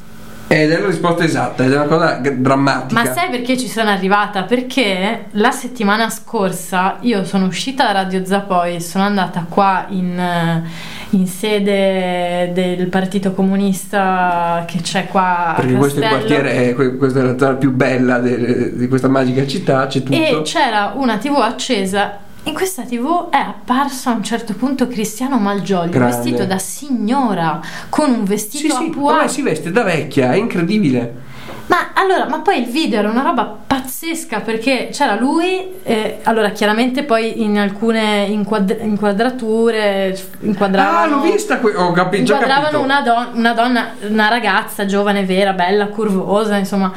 [0.52, 3.00] Ed è la risposta esatta, ed è una cosa drammatica.
[3.00, 4.42] Ma sai perché ci sono arrivata?
[4.42, 10.64] Perché la settimana scorsa io sono uscita da Radio Zappoi, sono andata qua in, eh,
[11.10, 16.74] in sede del Partito Comunista che c'è qua a Perché questo è il quartiere, è,
[16.74, 20.16] que- questa è la zona più bella de- di questa magica città, c'è tutto.
[20.16, 22.18] E c'era una TV accesa.
[22.44, 26.16] In questa TV è apparso a un certo punto Cristiano Malgioglio Grande.
[26.16, 27.60] vestito da signora
[27.90, 31.28] con un sì, vestito sì, a pois ormai si veste da vecchia, è incredibile.
[31.66, 36.50] Ma allora, ma poi il video era una roba pazzesca perché c'era lui, eh, allora
[36.50, 43.02] chiaramente poi in alcune inquad- inquadrature inquadravano, Ah, l'ho vista, que- ho capi- inquadravano una,
[43.02, 46.90] don- una donna, una ragazza giovane, vera, bella, curvosa, insomma,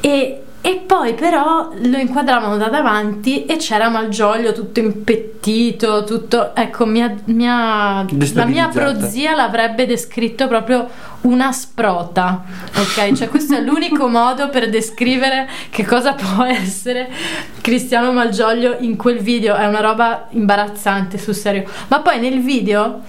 [0.00, 6.84] e, e poi però lo inquadravano da davanti e c'era Malgioglio tutto impettito, tutto, ecco,
[6.84, 8.04] mia, mia-
[8.34, 10.86] la mia prozia l'avrebbe descritto proprio
[11.22, 12.44] una sprota,
[12.76, 13.12] ok?
[13.12, 17.08] Cioè questo è l'unico modo per descrivere che cosa può essere
[17.62, 23.00] Cristiano Malgioglio in quel video, è una roba imbarazzante sul serio, ma poi nel video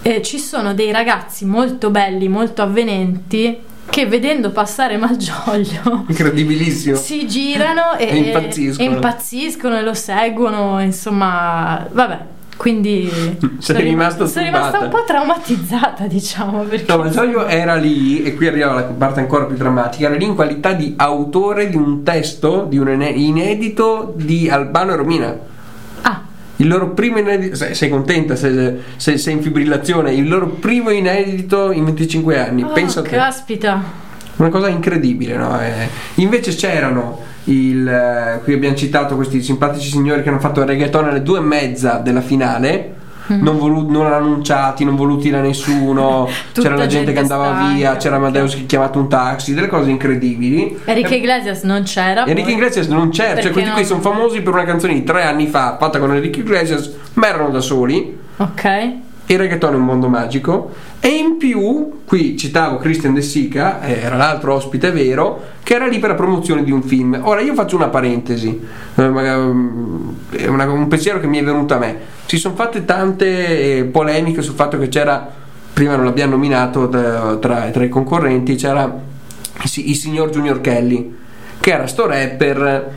[0.00, 6.96] eh, ci sono dei ragazzi molto belli, molto avvenenti che vedendo passare Malgioglio Incredibilissimo.
[6.96, 8.88] si girano e, E impazziscono.
[8.88, 12.18] e impazziscono e lo seguono, insomma, vabbè.
[12.56, 13.10] Quindi
[13.58, 16.62] sono rim- rimasta sono rimasta un po' traumatizzata, diciamo.
[16.62, 20.16] Perché No, ma Giorgio era lì, e qui arriva la parte ancora più drammatica, era
[20.16, 24.96] lì in qualità di autore di un testo, di un ine- inedito di Albano e
[24.96, 25.36] Romina.
[26.56, 30.90] Ah, Il loro primo inedito, sei, contenta se, se sei in fibrillazione, il loro primo
[30.90, 33.10] inedito in 25 anni, oh, pensa a te.
[33.10, 33.82] caspita.
[34.36, 35.60] Una cosa incredibile, no?
[35.60, 40.66] Eh, invece c'erano il, eh, qui abbiamo citato questi simpatici signori che hanno fatto il
[40.66, 42.94] reggaeton alle due e mezza della finale.
[43.32, 43.42] Mm.
[43.42, 47.72] Non, volu- non annunciati, non voluti da nessuno, c'era la gente, che andava stanca.
[47.72, 50.78] via, c'era Amadeus che ha chiamato un taxi, delle cose incredibili.
[50.84, 52.26] Enrique Iglesias non c'era.
[52.26, 52.52] Enrique.
[52.52, 53.86] Iglesias non c'era, cioè questi qui no?
[53.86, 57.50] sono famosi per una canzone di tre anni fa fatta con Enrique Iglesias, ma erano
[57.50, 58.18] da soli.
[58.36, 58.92] Ok.
[59.26, 60.70] Il reggaeton è un mondo magico
[61.00, 65.86] e in più, qui citavo Christian De Sica, eh, era l'altro ospite vero, che era
[65.86, 67.18] lì per la promozione di un film.
[67.22, 68.60] Ora io faccio una parentesi,
[68.96, 71.98] eh, mm, è un pensiero che mi è venuto a me.
[72.26, 75.26] Si sono fatte tante eh, polemiche sul fatto che c'era,
[75.72, 77.36] prima non l'abbiamo nominato tra,
[77.70, 78.92] tra- i concorrenti, c'era
[79.76, 81.16] il signor Junior Kelly,
[81.60, 82.92] che era sto rapper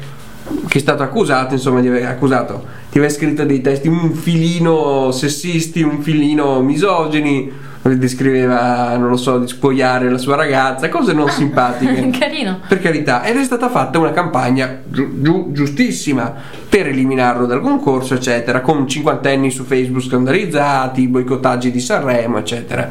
[0.68, 2.66] che è stato accusato, insomma, di aver, accusato,
[2.98, 7.52] di aver scritto dei testi un filino sessisti, un filino misogini,
[7.84, 12.10] descriveva, non lo so, di spogliare la sua ragazza, cose non simpatiche.
[12.18, 12.60] Carino.
[12.68, 16.34] Per carità, ed è stata fatta una campagna giu- giu- giustissima
[16.68, 22.90] per eliminarlo dal concorso, eccetera, con cinquantenni su Facebook scandalizzati, boicottaggi di Sanremo, eccetera.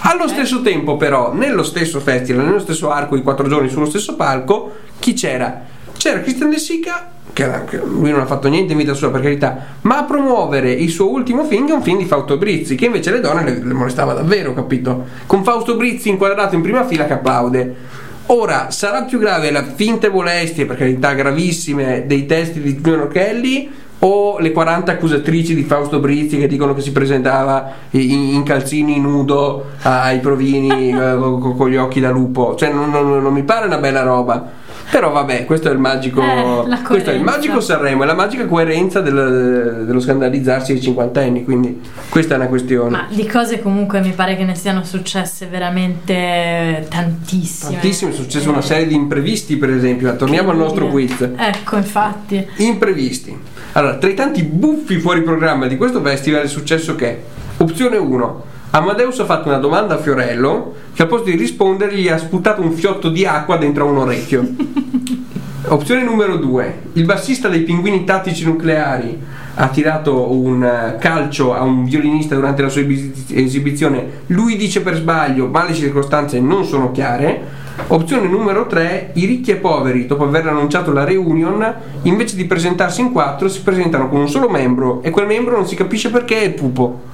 [0.00, 4.16] Allo stesso tempo, però, nello stesso festival, nello stesso arco, i quattro giorni sullo stesso
[4.16, 5.62] palco, chi c'era?
[5.96, 9.58] C'era Christian De Sica, che lui non ha fatto niente in vita sua, per carità,
[9.82, 12.86] ma a promuovere il suo ultimo film, che è un film di Fausto Brizzi, che
[12.86, 15.04] invece le donne le, le molestava davvero, capito?
[15.26, 17.74] Con Fausto Brizzi inquadrato in prima fila che applaude.
[18.26, 23.70] Ora, sarà più grave la finte molestie, per carità gravissime, dei testi di Giulio Kelly
[23.98, 29.00] o le 40 accusatrici di Fausto Brizzi che dicono che si presentava in, in calzini
[29.00, 32.54] nudo ai provini eh, con, con gli occhi da lupo?
[32.54, 34.62] Cioè, non, non- non mi pare una bella roba.
[34.90, 36.20] Però vabbè, questo è il magico.
[36.22, 41.42] Eh, questo è il magico Sanremo, è la magica coerenza del- dello scandalizzarsi ai cinquantenni.
[41.44, 42.90] Quindi questa è una questione.
[42.90, 47.72] Ma di cose comunque mi pare che ne siano successe veramente tantissime.
[47.72, 50.14] Tantissimo, è successa una serie di imprevisti, per esempio.
[50.16, 51.28] Torniamo al nostro quiz.
[51.36, 52.46] Ecco, infatti.
[52.56, 53.36] Imprevisti.
[53.72, 57.22] Allora, tra i tanti buffi fuori programma di questo festival è successo che,
[57.56, 58.44] opzione 1,
[58.74, 62.72] Amadeus ha fatto una domanda a Fiorello che al posto di rispondergli ha sputato un
[62.72, 64.44] fiotto di acqua dentro a un orecchio.
[65.68, 69.16] Opzione numero 2, il bassista dei Pinguini Tattici Nucleari
[69.54, 74.80] ha tirato un eh, calcio a un violinista durante la sua esibi- esibizione, lui dice
[74.80, 77.42] per sbaglio, ma le circostanze non sono chiare.
[77.86, 83.02] Opzione numero 3, i ricchi e poveri, dopo aver annunciato la reunion, invece di presentarsi
[83.02, 86.40] in quattro, si presentano con un solo membro e quel membro non si capisce perché
[86.40, 87.12] è il pupo.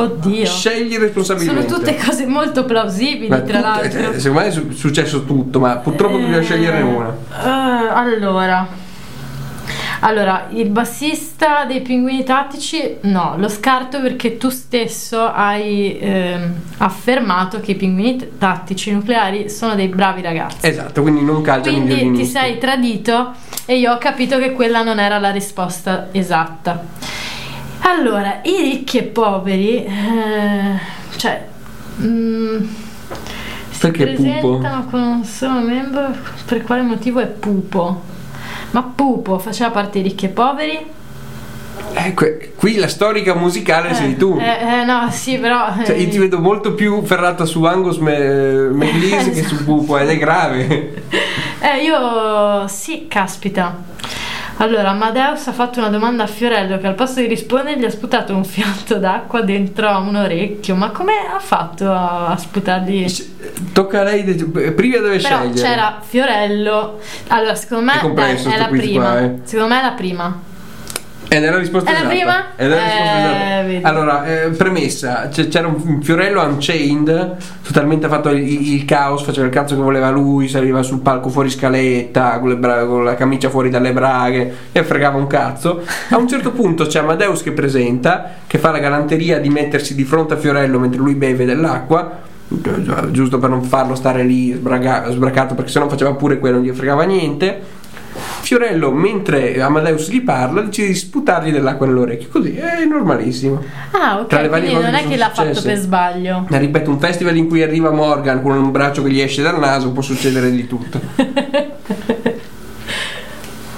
[0.00, 0.46] Oddio.
[0.46, 1.72] Scegli Sono responsabilmente.
[1.72, 4.12] tutte cose molto plausibili, Ma tra tutte- l'altro.
[4.12, 7.16] eh, secondo me è su- successo tutto, ma purtroppo bisogna sceglierne una.
[7.44, 8.86] Eh, allora.
[10.00, 17.58] Allora, il bassista dei pinguini tattici no, lo scarto perché tu stesso hai ehm, affermato
[17.60, 20.58] che i pinguini tattici nucleari sono dei bravi ragazzi.
[20.60, 23.32] Esatto, quindi non calciano i Quindi ti sei tradito
[23.66, 26.80] e io ho capito che quella non era la risposta esatta.
[27.90, 30.78] Allora, i ricchi e poveri, eh,
[31.16, 31.46] cioè,
[32.02, 32.58] mm,
[33.70, 34.58] si Perché pupo?
[34.58, 36.14] presentano con un solo membro,
[36.44, 38.02] per quale motivo è pupo?
[38.72, 40.86] Ma pupo faceva parte dei ricchi e poveri?
[41.94, 42.26] Ecco,
[42.56, 44.36] qui la storica musicale sei tu.
[44.38, 45.72] Eh, eh, no, sì, però...
[45.82, 49.96] Cioè, eh, io ti vedo molto più ferrata su Angus Me- McLeese che su Pupo
[49.96, 51.04] ed è grave.
[51.60, 53.74] Eh, io sì, caspita.
[54.60, 57.90] Allora, Amadeus ha fatto una domanda a Fiorello che al posto di rispondere gli ha
[57.90, 60.74] sputato un fiato d'acqua dentro a un orecchio.
[60.74, 63.06] Ma come ha fatto a, sputargli?
[63.72, 65.60] Tocca a lei, de- prima deve Però scegliere.
[65.60, 66.98] c'era Fiorello.
[67.28, 69.04] Allora, secondo me dai, è la prima.
[69.10, 69.34] qua, eh.
[69.44, 70.40] Secondo me è la prima.
[71.30, 72.14] Ed è la risposta È la esatta.
[72.14, 72.44] prima?
[72.56, 73.88] Ed è la risposta Eh, esatta.
[73.88, 79.52] Allora, eh, premessa, c- c'era un Fiorello Unchained, totalmente fatto il, il caos, faceva il
[79.52, 83.68] cazzo che voleva lui, saliva sul palco fuori scaletta, con, bra- con la camicia fuori
[83.68, 85.82] dalle braghe e fregava un cazzo.
[86.10, 90.04] A un certo punto c'è Amadeus che presenta, che fa la galanteria di mettersi di
[90.04, 92.20] fronte a Fiorello mentre lui beve dell'acqua.
[92.48, 96.64] gi- Giusto per non farlo stare lì sbraga- sbracato, perché sennò faceva pure quello, non
[96.64, 97.76] gli fregava niente.
[98.40, 102.28] Fiorello, mentre Amadeus gli parla, decide di sputargli dell'acqua nell'orecchio.
[102.30, 103.62] Così è normalissimo.
[103.92, 104.42] Ah, Tra ok.
[104.42, 105.68] le varie non è che l'ha fatto successe.
[105.68, 106.46] per sbaglio.
[106.50, 109.58] Eh, Ripeto, un festival in cui arriva Morgan con un braccio che gli esce dal
[109.58, 111.00] naso, può succedere di tutto.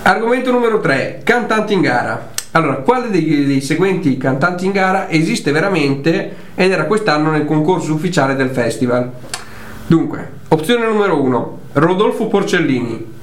[0.02, 2.30] Argomento numero 3, cantanti in gara.
[2.52, 7.94] Allora, quale dei, dei seguenti cantanti in gara esiste veramente ed era quest'anno nel concorso
[7.94, 9.08] ufficiale del festival?
[9.86, 13.18] Dunque, opzione numero 1, Rodolfo Porcellini.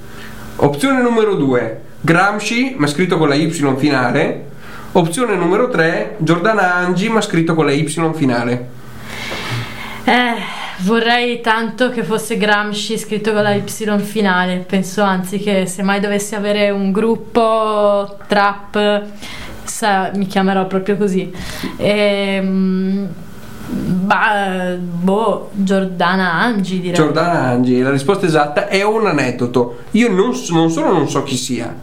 [0.59, 4.45] Opzione numero 2, Gramsci, ma scritto con la Y finale.
[4.93, 8.67] Opzione numero 3, Giordana Angi, ma scritto con la Y finale.
[10.03, 10.33] Eh,
[10.79, 13.61] vorrei tanto che fosse Gramsci scritto con la Y
[13.99, 14.65] finale.
[14.67, 19.03] Penso anzi che se mai dovessi avere un gruppo trap,
[19.63, 21.31] sa- mi chiamerò proprio così.
[21.77, 23.07] Ehm,
[23.69, 26.95] bah, boh, Giordana Angi direi.
[26.95, 29.79] Giordana Angi, la risposta esatta è un aneddoto.
[29.91, 31.75] Io non, non solo non so chi sia,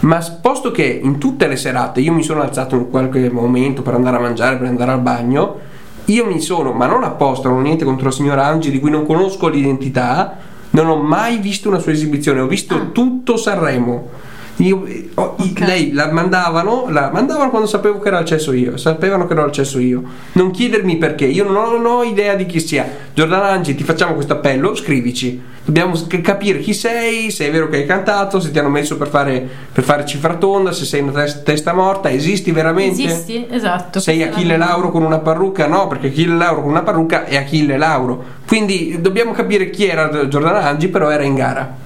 [0.00, 3.94] ma posto che in tutte le serate io mi sono alzato in qualche momento per
[3.94, 5.58] andare a mangiare, per andare al bagno,
[6.06, 8.90] io mi sono, ma non apposta, non ho niente contro la signora Angi di cui
[8.90, 10.36] non conosco l'identità,
[10.70, 12.86] non ho mai visto una sua esibizione, ho visto Ah.
[12.92, 14.08] tutto Sanremo.
[14.56, 15.60] Io- eh, ho- i- Ok.
[15.60, 19.44] Lei la mandavano, la mandavano quando sapevo che ero al cesso io, sapevano che ero
[19.44, 20.02] al cesso io.
[20.32, 22.86] Non chiedermi perché, io non ho, non ho idea di chi sia.
[23.14, 25.40] Giordana Angi, ti facciamo questo appello, scrivici.
[25.64, 29.06] Dobbiamo capire chi sei, se è vero che hai cantato, se ti hanno messo per
[29.08, 33.02] fare, per fare cifra tonda, se sei una tes- testa morta, esisti veramente?
[33.04, 33.46] Esisti?
[33.48, 34.00] Esatto.
[34.00, 35.66] Sei Achille Lauro con una parrucca?
[35.68, 38.24] No, perché Achille Lauro con una parrucca è Achille Lauro.
[38.46, 41.76] Quindi dobbiamo capire chi era Giordana Angi, però era in gara.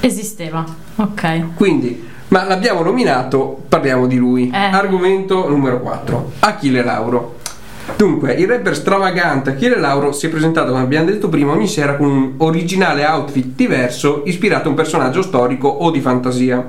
[0.00, 0.64] Esisteva.
[0.96, 1.54] Ok.
[1.54, 4.50] Quindi, ma l'abbiamo nominato, parliamo di lui.
[4.52, 4.56] Eh.
[4.56, 7.36] Argomento numero 4, Achille Lauro.
[7.96, 11.96] Dunque, il rapper stravagante Achille Lauro si è presentato, come abbiamo detto prima, ogni sera
[11.96, 16.64] con un originale outfit diverso ispirato a un personaggio storico o di fantasia.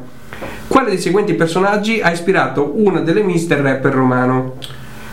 [0.68, 4.54] Quale dei seguenti personaggi ha ispirato una delle mister rapper romano?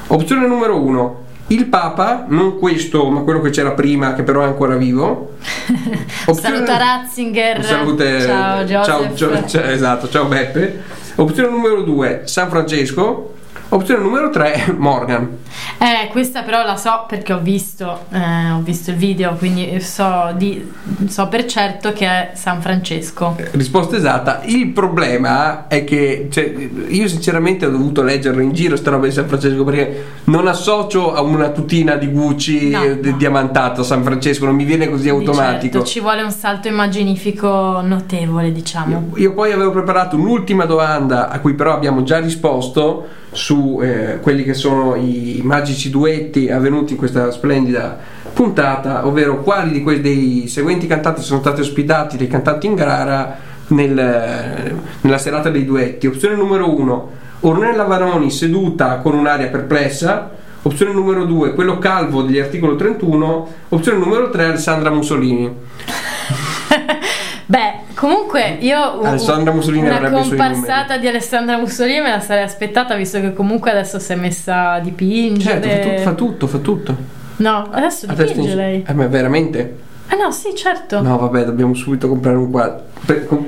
[0.08, 4.46] Opzione numero 1, il Papa, non questo, ma quello che c'era prima, che però è
[4.46, 5.34] ancora vivo.
[6.32, 7.64] Saluta Ratzinger.
[7.64, 8.20] Salute.
[8.20, 9.14] Ciao Joseph.
[9.16, 10.82] ciao, ciao- esatto, ciao Beppe.
[11.16, 13.34] Opzione numero 2, San Francesco.
[13.68, 15.38] Opzione numero 3, Morgan.
[15.78, 20.32] Eh, questa però la so perché ho visto, eh, ho visto il video, quindi so,
[20.36, 20.66] di-
[21.06, 23.36] so per certo che è San Francesco.
[23.52, 24.40] Risposta esatta.
[24.44, 26.52] Il problema è che cioè,
[26.88, 31.12] io sinceramente ho dovuto leggerlo in giro sta roba di San Francesco perché non associo
[31.14, 33.16] a una tutina di Gucci No, eh, no.
[33.16, 35.74] diamantata a San Francesco, non mi viene così Di automatico.
[35.78, 39.12] certo, ci vuole un salto immaginifico notevole, diciamo.
[39.16, 43.06] Io poi avevo preparato un'ultima domanda a cui però abbiamo già risposto
[43.36, 47.98] su eh, quelli che sono i magici duetti avvenuti in questa splendida
[48.32, 53.36] puntata, ovvero quali di quei dei seguenti cantanti sono stati ospitati dei cantanti in gara
[53.68, 56.06] nel- nella serata dei duetti.
[56.06, 57.10] Opzione numero 1,
[57.40, 60.30] Ornella Varoni seduta con un'aria perplessa.
[60.62, 63.48] Opzione numero 2, quello calvo degli articolo 31.
[63.68, 65.48] Opzione numero 3, Alessandra Mussolini.
[67.46, 73.20] Beh, comunque io Alessandra Mussolini una comparsata di Alessandra Mussolini me la sarei aspettata visto
[73.20, 75.60] che comunque adesso si è messa a dipingere.
[75.62, 76.92] Certo, fa tutto, fa tutto.
[76.92, 77.14] Fa tutto.
[77.38, 78.84] No, adesso A dipinge in- lei.
[78.86, 79.76] Eh, ma veramente?
[80.08, 81.02] Ah no, sì, certo.
[81.02, 82.84] No, vabbè, dobbiamo subito comprare un quadro.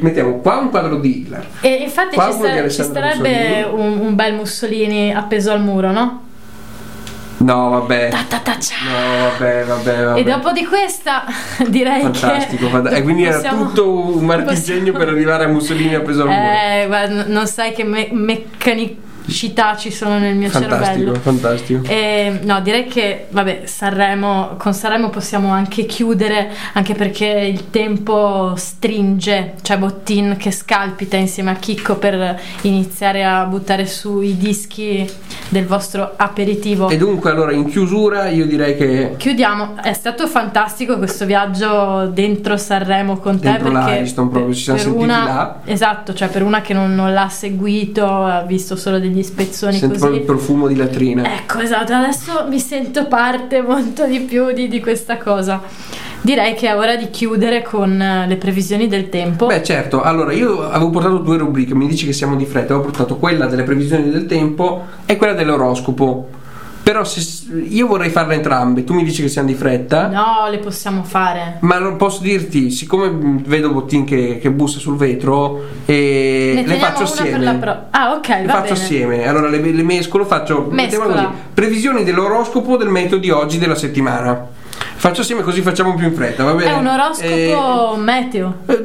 [0.01, 1.47] Mettiamo qua un quadro di Hitler.
[1.61, 6.23] E infatti ci, sta- ci starebbe un, un bel Mussolini appeso al muro, no?
[7.39, 8.09] No, vabbè.
[8.11, 8.53] Ta ta ta.
[8.85, 10.21] No, vabbè, vabbè, vabbè.
[10.21, 11.25] E dopo di questa
[11.69, 15.49] direi Fantastico, che fanta- e quindi era possiamo- tutto un marchingegno possiamo- per arrivare a
[15.49, 16.41] Mussolini appeso al muro.
[16.41, 18.09] Eh, n- non sai che me-
[19.29, 21.15] meccanicità ci sono nel mio fantastico, cervello.
[21.15, 21.83] fantastico.
[21.87, 28.55] Eh, no, direi che vabbè, Sanremo, con Sanremo possiamo anche chiudere, anche perché il tempo
[28.57, 35.09] stringe, c'è Bottin che scalpita insieme a Chicco per iniziare a buttare su i dischi
[35.49, 36.89] del vostro aperitivo.
[36.89, 42.57] E dunque, allora, in chiusura, io direi che Chiudiamo, è stato fantastico questo viaggio dentro
[42.57, 45.61] Sanremo con te Dentro perché l'Ariston proprio, ci siamo per sentiti una, là.
[45.65, 49.99] Esatto, cioè per una che non, non l'ha seguito, ha visto solo degli spezzoni sento
[49.99, 50.21] proprio così.
[50.21, 51.35] il profumo di latrina.
[51.37, 55.63] Ecco, esatto, adesso mi sento parte molto di più di, di questa cosa.
[56.21, 59.47] Direi che è ora di chiudere con eh, le previsioni del tempo.
[59.47, 62.89] Beh, certo, allora io avevo portato due rubriche, mi dici che siamo di fretta, avevo
[62.89, 66.29] portato quella delle previsioni del tempo e quella dell'oroscopo.
[66.89, 70.07] Però se, io vorrei farle entrambe, tu mi dici che siamo di fretta.
[70.09, 71.59] No, le possiamo fare.
[71.61, 76.67] Ma non posso dirti, siccome mh, vedo Bottin che, che bussa sul vetro, e Ne
[76.67, 77.57] le faccio assieme.
[77.57, 78.71] pro- Ah, ok, Le faccio bene.
[78.71, 81.31] assieme, allora le, le mescolo, faccio Mescola.
[81.53, 84.47] previsioni dell'oroscopo del metodo di oggi della settimana.
[84.97, 86.71] Faccio assieme così facciamo più in fretta, va bene?
[86.71, 88.57] È un oroscopo meteo.
[88.67, 88.83] Eh,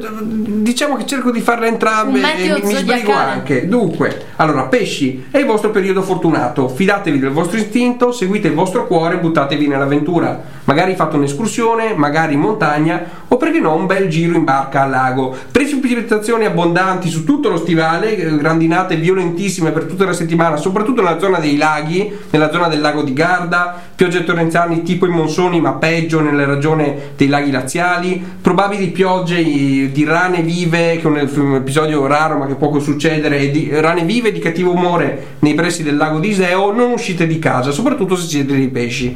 [0.64, 3.68] Diciamo che cerco di farle entrambe e mi, mi sbrigo anche.
[3.68, 6.68] Dunque, allora, pesci, è il vostro periodo fortunato.
[6.68, 10.40] Fidatevi del vostro istinto, seguite il vostro cuore e buttatevi nell'avventura.
[10.64, 14.90] Magari fate un'escursione, magari in montagna, o perché no, un bel giro in barca al
[14.90, 15.36] lago.
[15.50, 21.18] Precipitazioni abbondanti su tutto lo stivale, eh, grandinate violentissime per tutta la settimana, soprattutto nella
[21.18, 25.72] zona dei laghi, nella zona del lago di Garda, piogge torrenziali tipo i monsoni, ma
[25.84, 32.06] peggio nella regione dei laghi laziali, probabili piogge di rane vive, che è un, episodio
[32.06, 36.20] raro ma che può succedere, di rane vive di cattivo umore nei pressi del lago
[36.20, 39.14] di Iseo, non uscite di casa, soprattutto se siete dei pesci.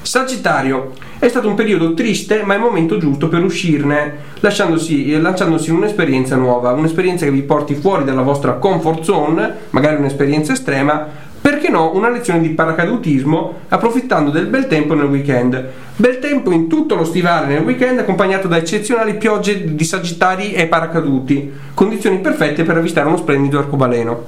[0.00, 5.70] Sagittario, è stato un periodo triste, ma è il momento giusto per uscirne, eh, lanciandosi
[5.70, 11.24] in un'esperienza nuova, un'esperienza che vi porti fuori dalla vostra comfort zone, magari un'esperienza estrema,
[11.56, 15.64] perché no, una lezione di paracadutismo approfittando del bel tempo nel weekend.
[15.96, 20.66] Bel tempo in tutto lo stivale nel weekend accompagnato da eccezionali piogge di sagittari e
[20.66, 24.24] paracaduti, condizioni perfette per avvistare uno splendido arcobaleno.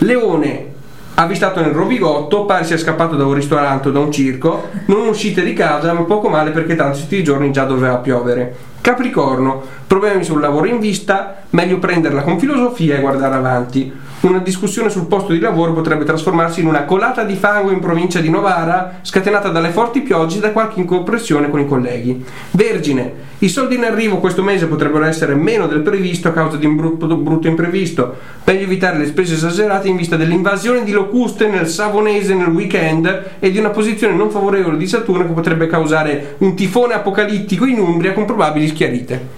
[0.00, 0.66] Leone,
[1.14, 5.42] avvistato nel Rovigotto, pare sia scappato da un ristorante o da un circo, non uscite
[5.42, 8.54] di casa, ma poco male perché tanti questi giorni già doveva piovere.
[8.82, 13.90] Capricorno, problemi sul lavoro in vista, meglio prenderla con filosofia e guardare avanti.
[14.20, 18.18] Una discussione sul posto di lavoro potrebbe trasformarsi in una colata di fango in provincia
[18.18, 22.24] di Novara, scatenata dalle forti piogge e da qualche incompressione con i colleghi.
[22.50, 26.66] Vergine, i soldi in arrivo questo mese potrebbero essere meno del previsto a causa di
[26.66, 28.16] un brutto, brutto imprevisto.
[28.42, 33.52] Meglio evitare le spese esagerate in vista dell'invasione di locuste nel Savonese nel weekend e
[33.52, 38.14] di una posizione non favorevole di Saturno che potrebbe causare un tifone apocalittico in Umbria
[38.14, 39.28] con probabili schiarite.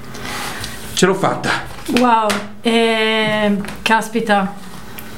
[0.95, 1.51] Ce l'ho fatta.
[1.99, 2.28] Wow,
[2.62, 4.68] eh, caspita.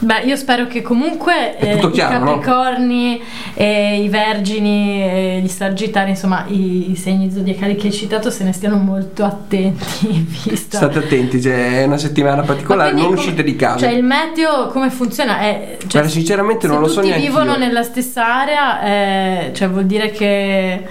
[0.03, 2.38] Beh, io spero che comunque eh, tutto i chiaro, no?
[2.38, 3.22] Capricorni,
[3.55, 8.42] e i Vergini, e gli Sagittari, insomma, i, i segni zodiacali che hai citato se
[8.42, 10.09] ne stiano molto attenti.
[10.50, 10.78] Vista.
[10.78, 13.78] State attenti, cioè, è una settimana Ma particolare, quindi non uscite di casa.
[13.78, 15.38] Cioè, il meteo come funziona?
[15.38, 17.59] È, cioè, Guarda, sinceramente non se lo so tutti neanche vivono io.
[17.59, 20.84] nella stessa area, eh, cioè vuol dire che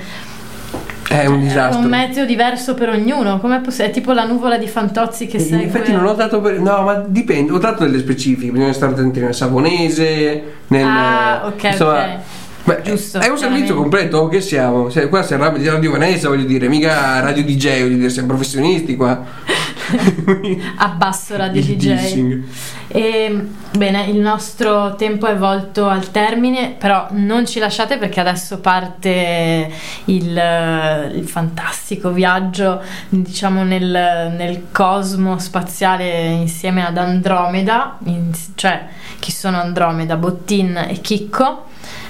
[1.12, 1.80] È un è disastro.
[1.82, 3.38] un meteo diverso per ognuno.
[3.40, 3.90] Possibile?
[3.90, 5.66] È tipo la nuvola di Fantozzi che In segue.
[5.66, 6.60] effetti non ho dato per...
[6.60, 10.86] No, ma dipende, ho dato delle specifiche, bisogna stare attenti nel Savonese, nel...
[10.86, 12.10] Ah, ok, ok.
[12.64, 14.90] Beh, Giusto, è un servizio completo che siamo?
[15.10, 19.20] Qua siamo Radio Radio Vanessa, voglio dire, mica Radio DJ, voglio dire, siamo professionisti qua.
[20.78, 22.40] Abbasso Radio Il DJ.
[22.88, 28.60] E, bene, il nostro tempo è volto al termine, però non ci lasciate perché adesso
[28.60, 29.72] parte
[30.06, 38.88] il, il fantastico viaggio, diciamo, nel, nel cosmo spaziale insieme ad Andromeda, in- cioè
[39.20, 41.66] chi sono Andromeda, Bottin e Chicco.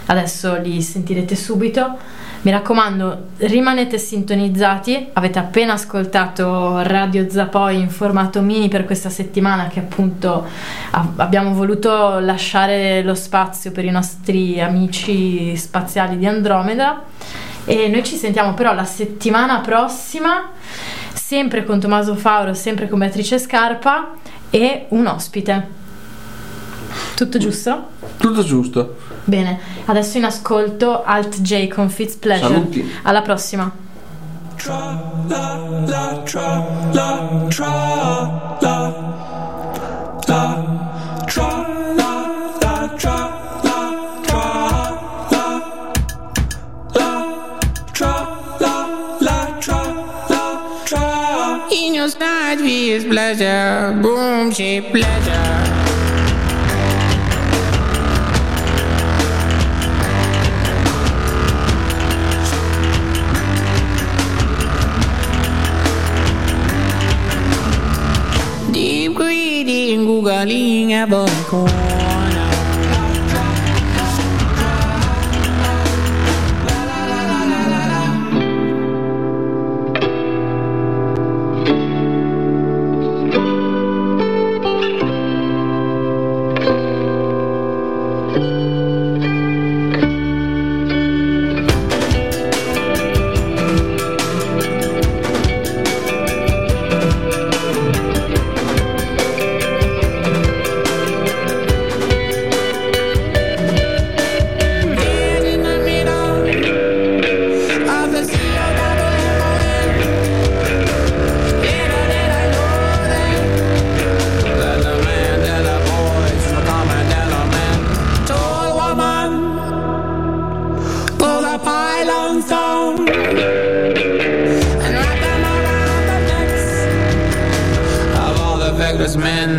[0.08, 1.98] Adesso li sentirete subito.
[2.44, 5.10] Mi raccomando, rimanete sintonizzati.
[5.14, 10.48] Avete appena ascoltato Radio Zapoi in formato mini per questa settimana che appunto
[11.18, 17.04] abbiamo voluto lasciare lo spazio per i nostri amici spaziali di Andromeda.
[17.66, 20.50] E noi ci sentiamo però la settimana prossima,
[21.14, 24.14] sempre con Tommaso Fauro, sempre con Beatrice Scarpa
[24.50, 25.68] e un ospite.
[27.14, 27.90] Tutto giusto?
[28.18, 29.11] Tutto giusto.
[29.24, 32.54] Bene, adesso in ascolto Alt J con Fitz Pleasure.
[32.54, 32.92] Saluti.
[33.04, 33.72] Alla prossima.
[34.58, 37.68] Tra la la tra la tra
[38.60, 38.94] la la
[40.26, 40.46] tra
[41.38, 41.46] la
[41.96, 43.18] la tra
[43.54, 43.80] la
[44.22, 44.38] tra
[45.32, 45.62] la
[46.94, 47.10] la
[47.92, 48.14] tra
[48.60, 48.88] la
[49.20, 49.82] la tra
[50.28, 50.42] la
[50.86, 55.51] tra In your side is pleasure, boom, she pleasure.
[69.92, 71.66] Pingo galinha, banco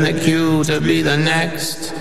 [0.02, 1.92] the queue to be the next.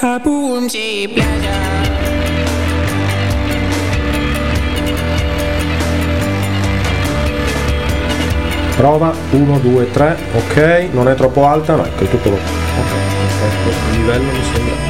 [0.00, 1.68] Pleasure, a boom shape pleasure.
[8.76, 12.40] Prova 1, 2, 3, ok, non è troppo alta, no, ecco, è tutto ok,
[13.40, 14.80] perfetto, il livello mi sembra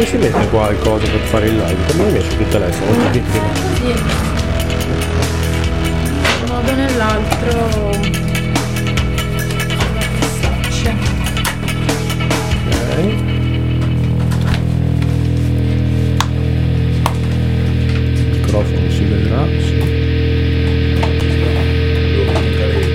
[0.00, 1.76] Come si mette qua il coso per fare il live?
[1.88, 3.02] Come l'hai messo sul telefono?
[3.02, 3.38] Capito.
[3.74, 3.92] Sì.
[6.40, 6.72] Un modo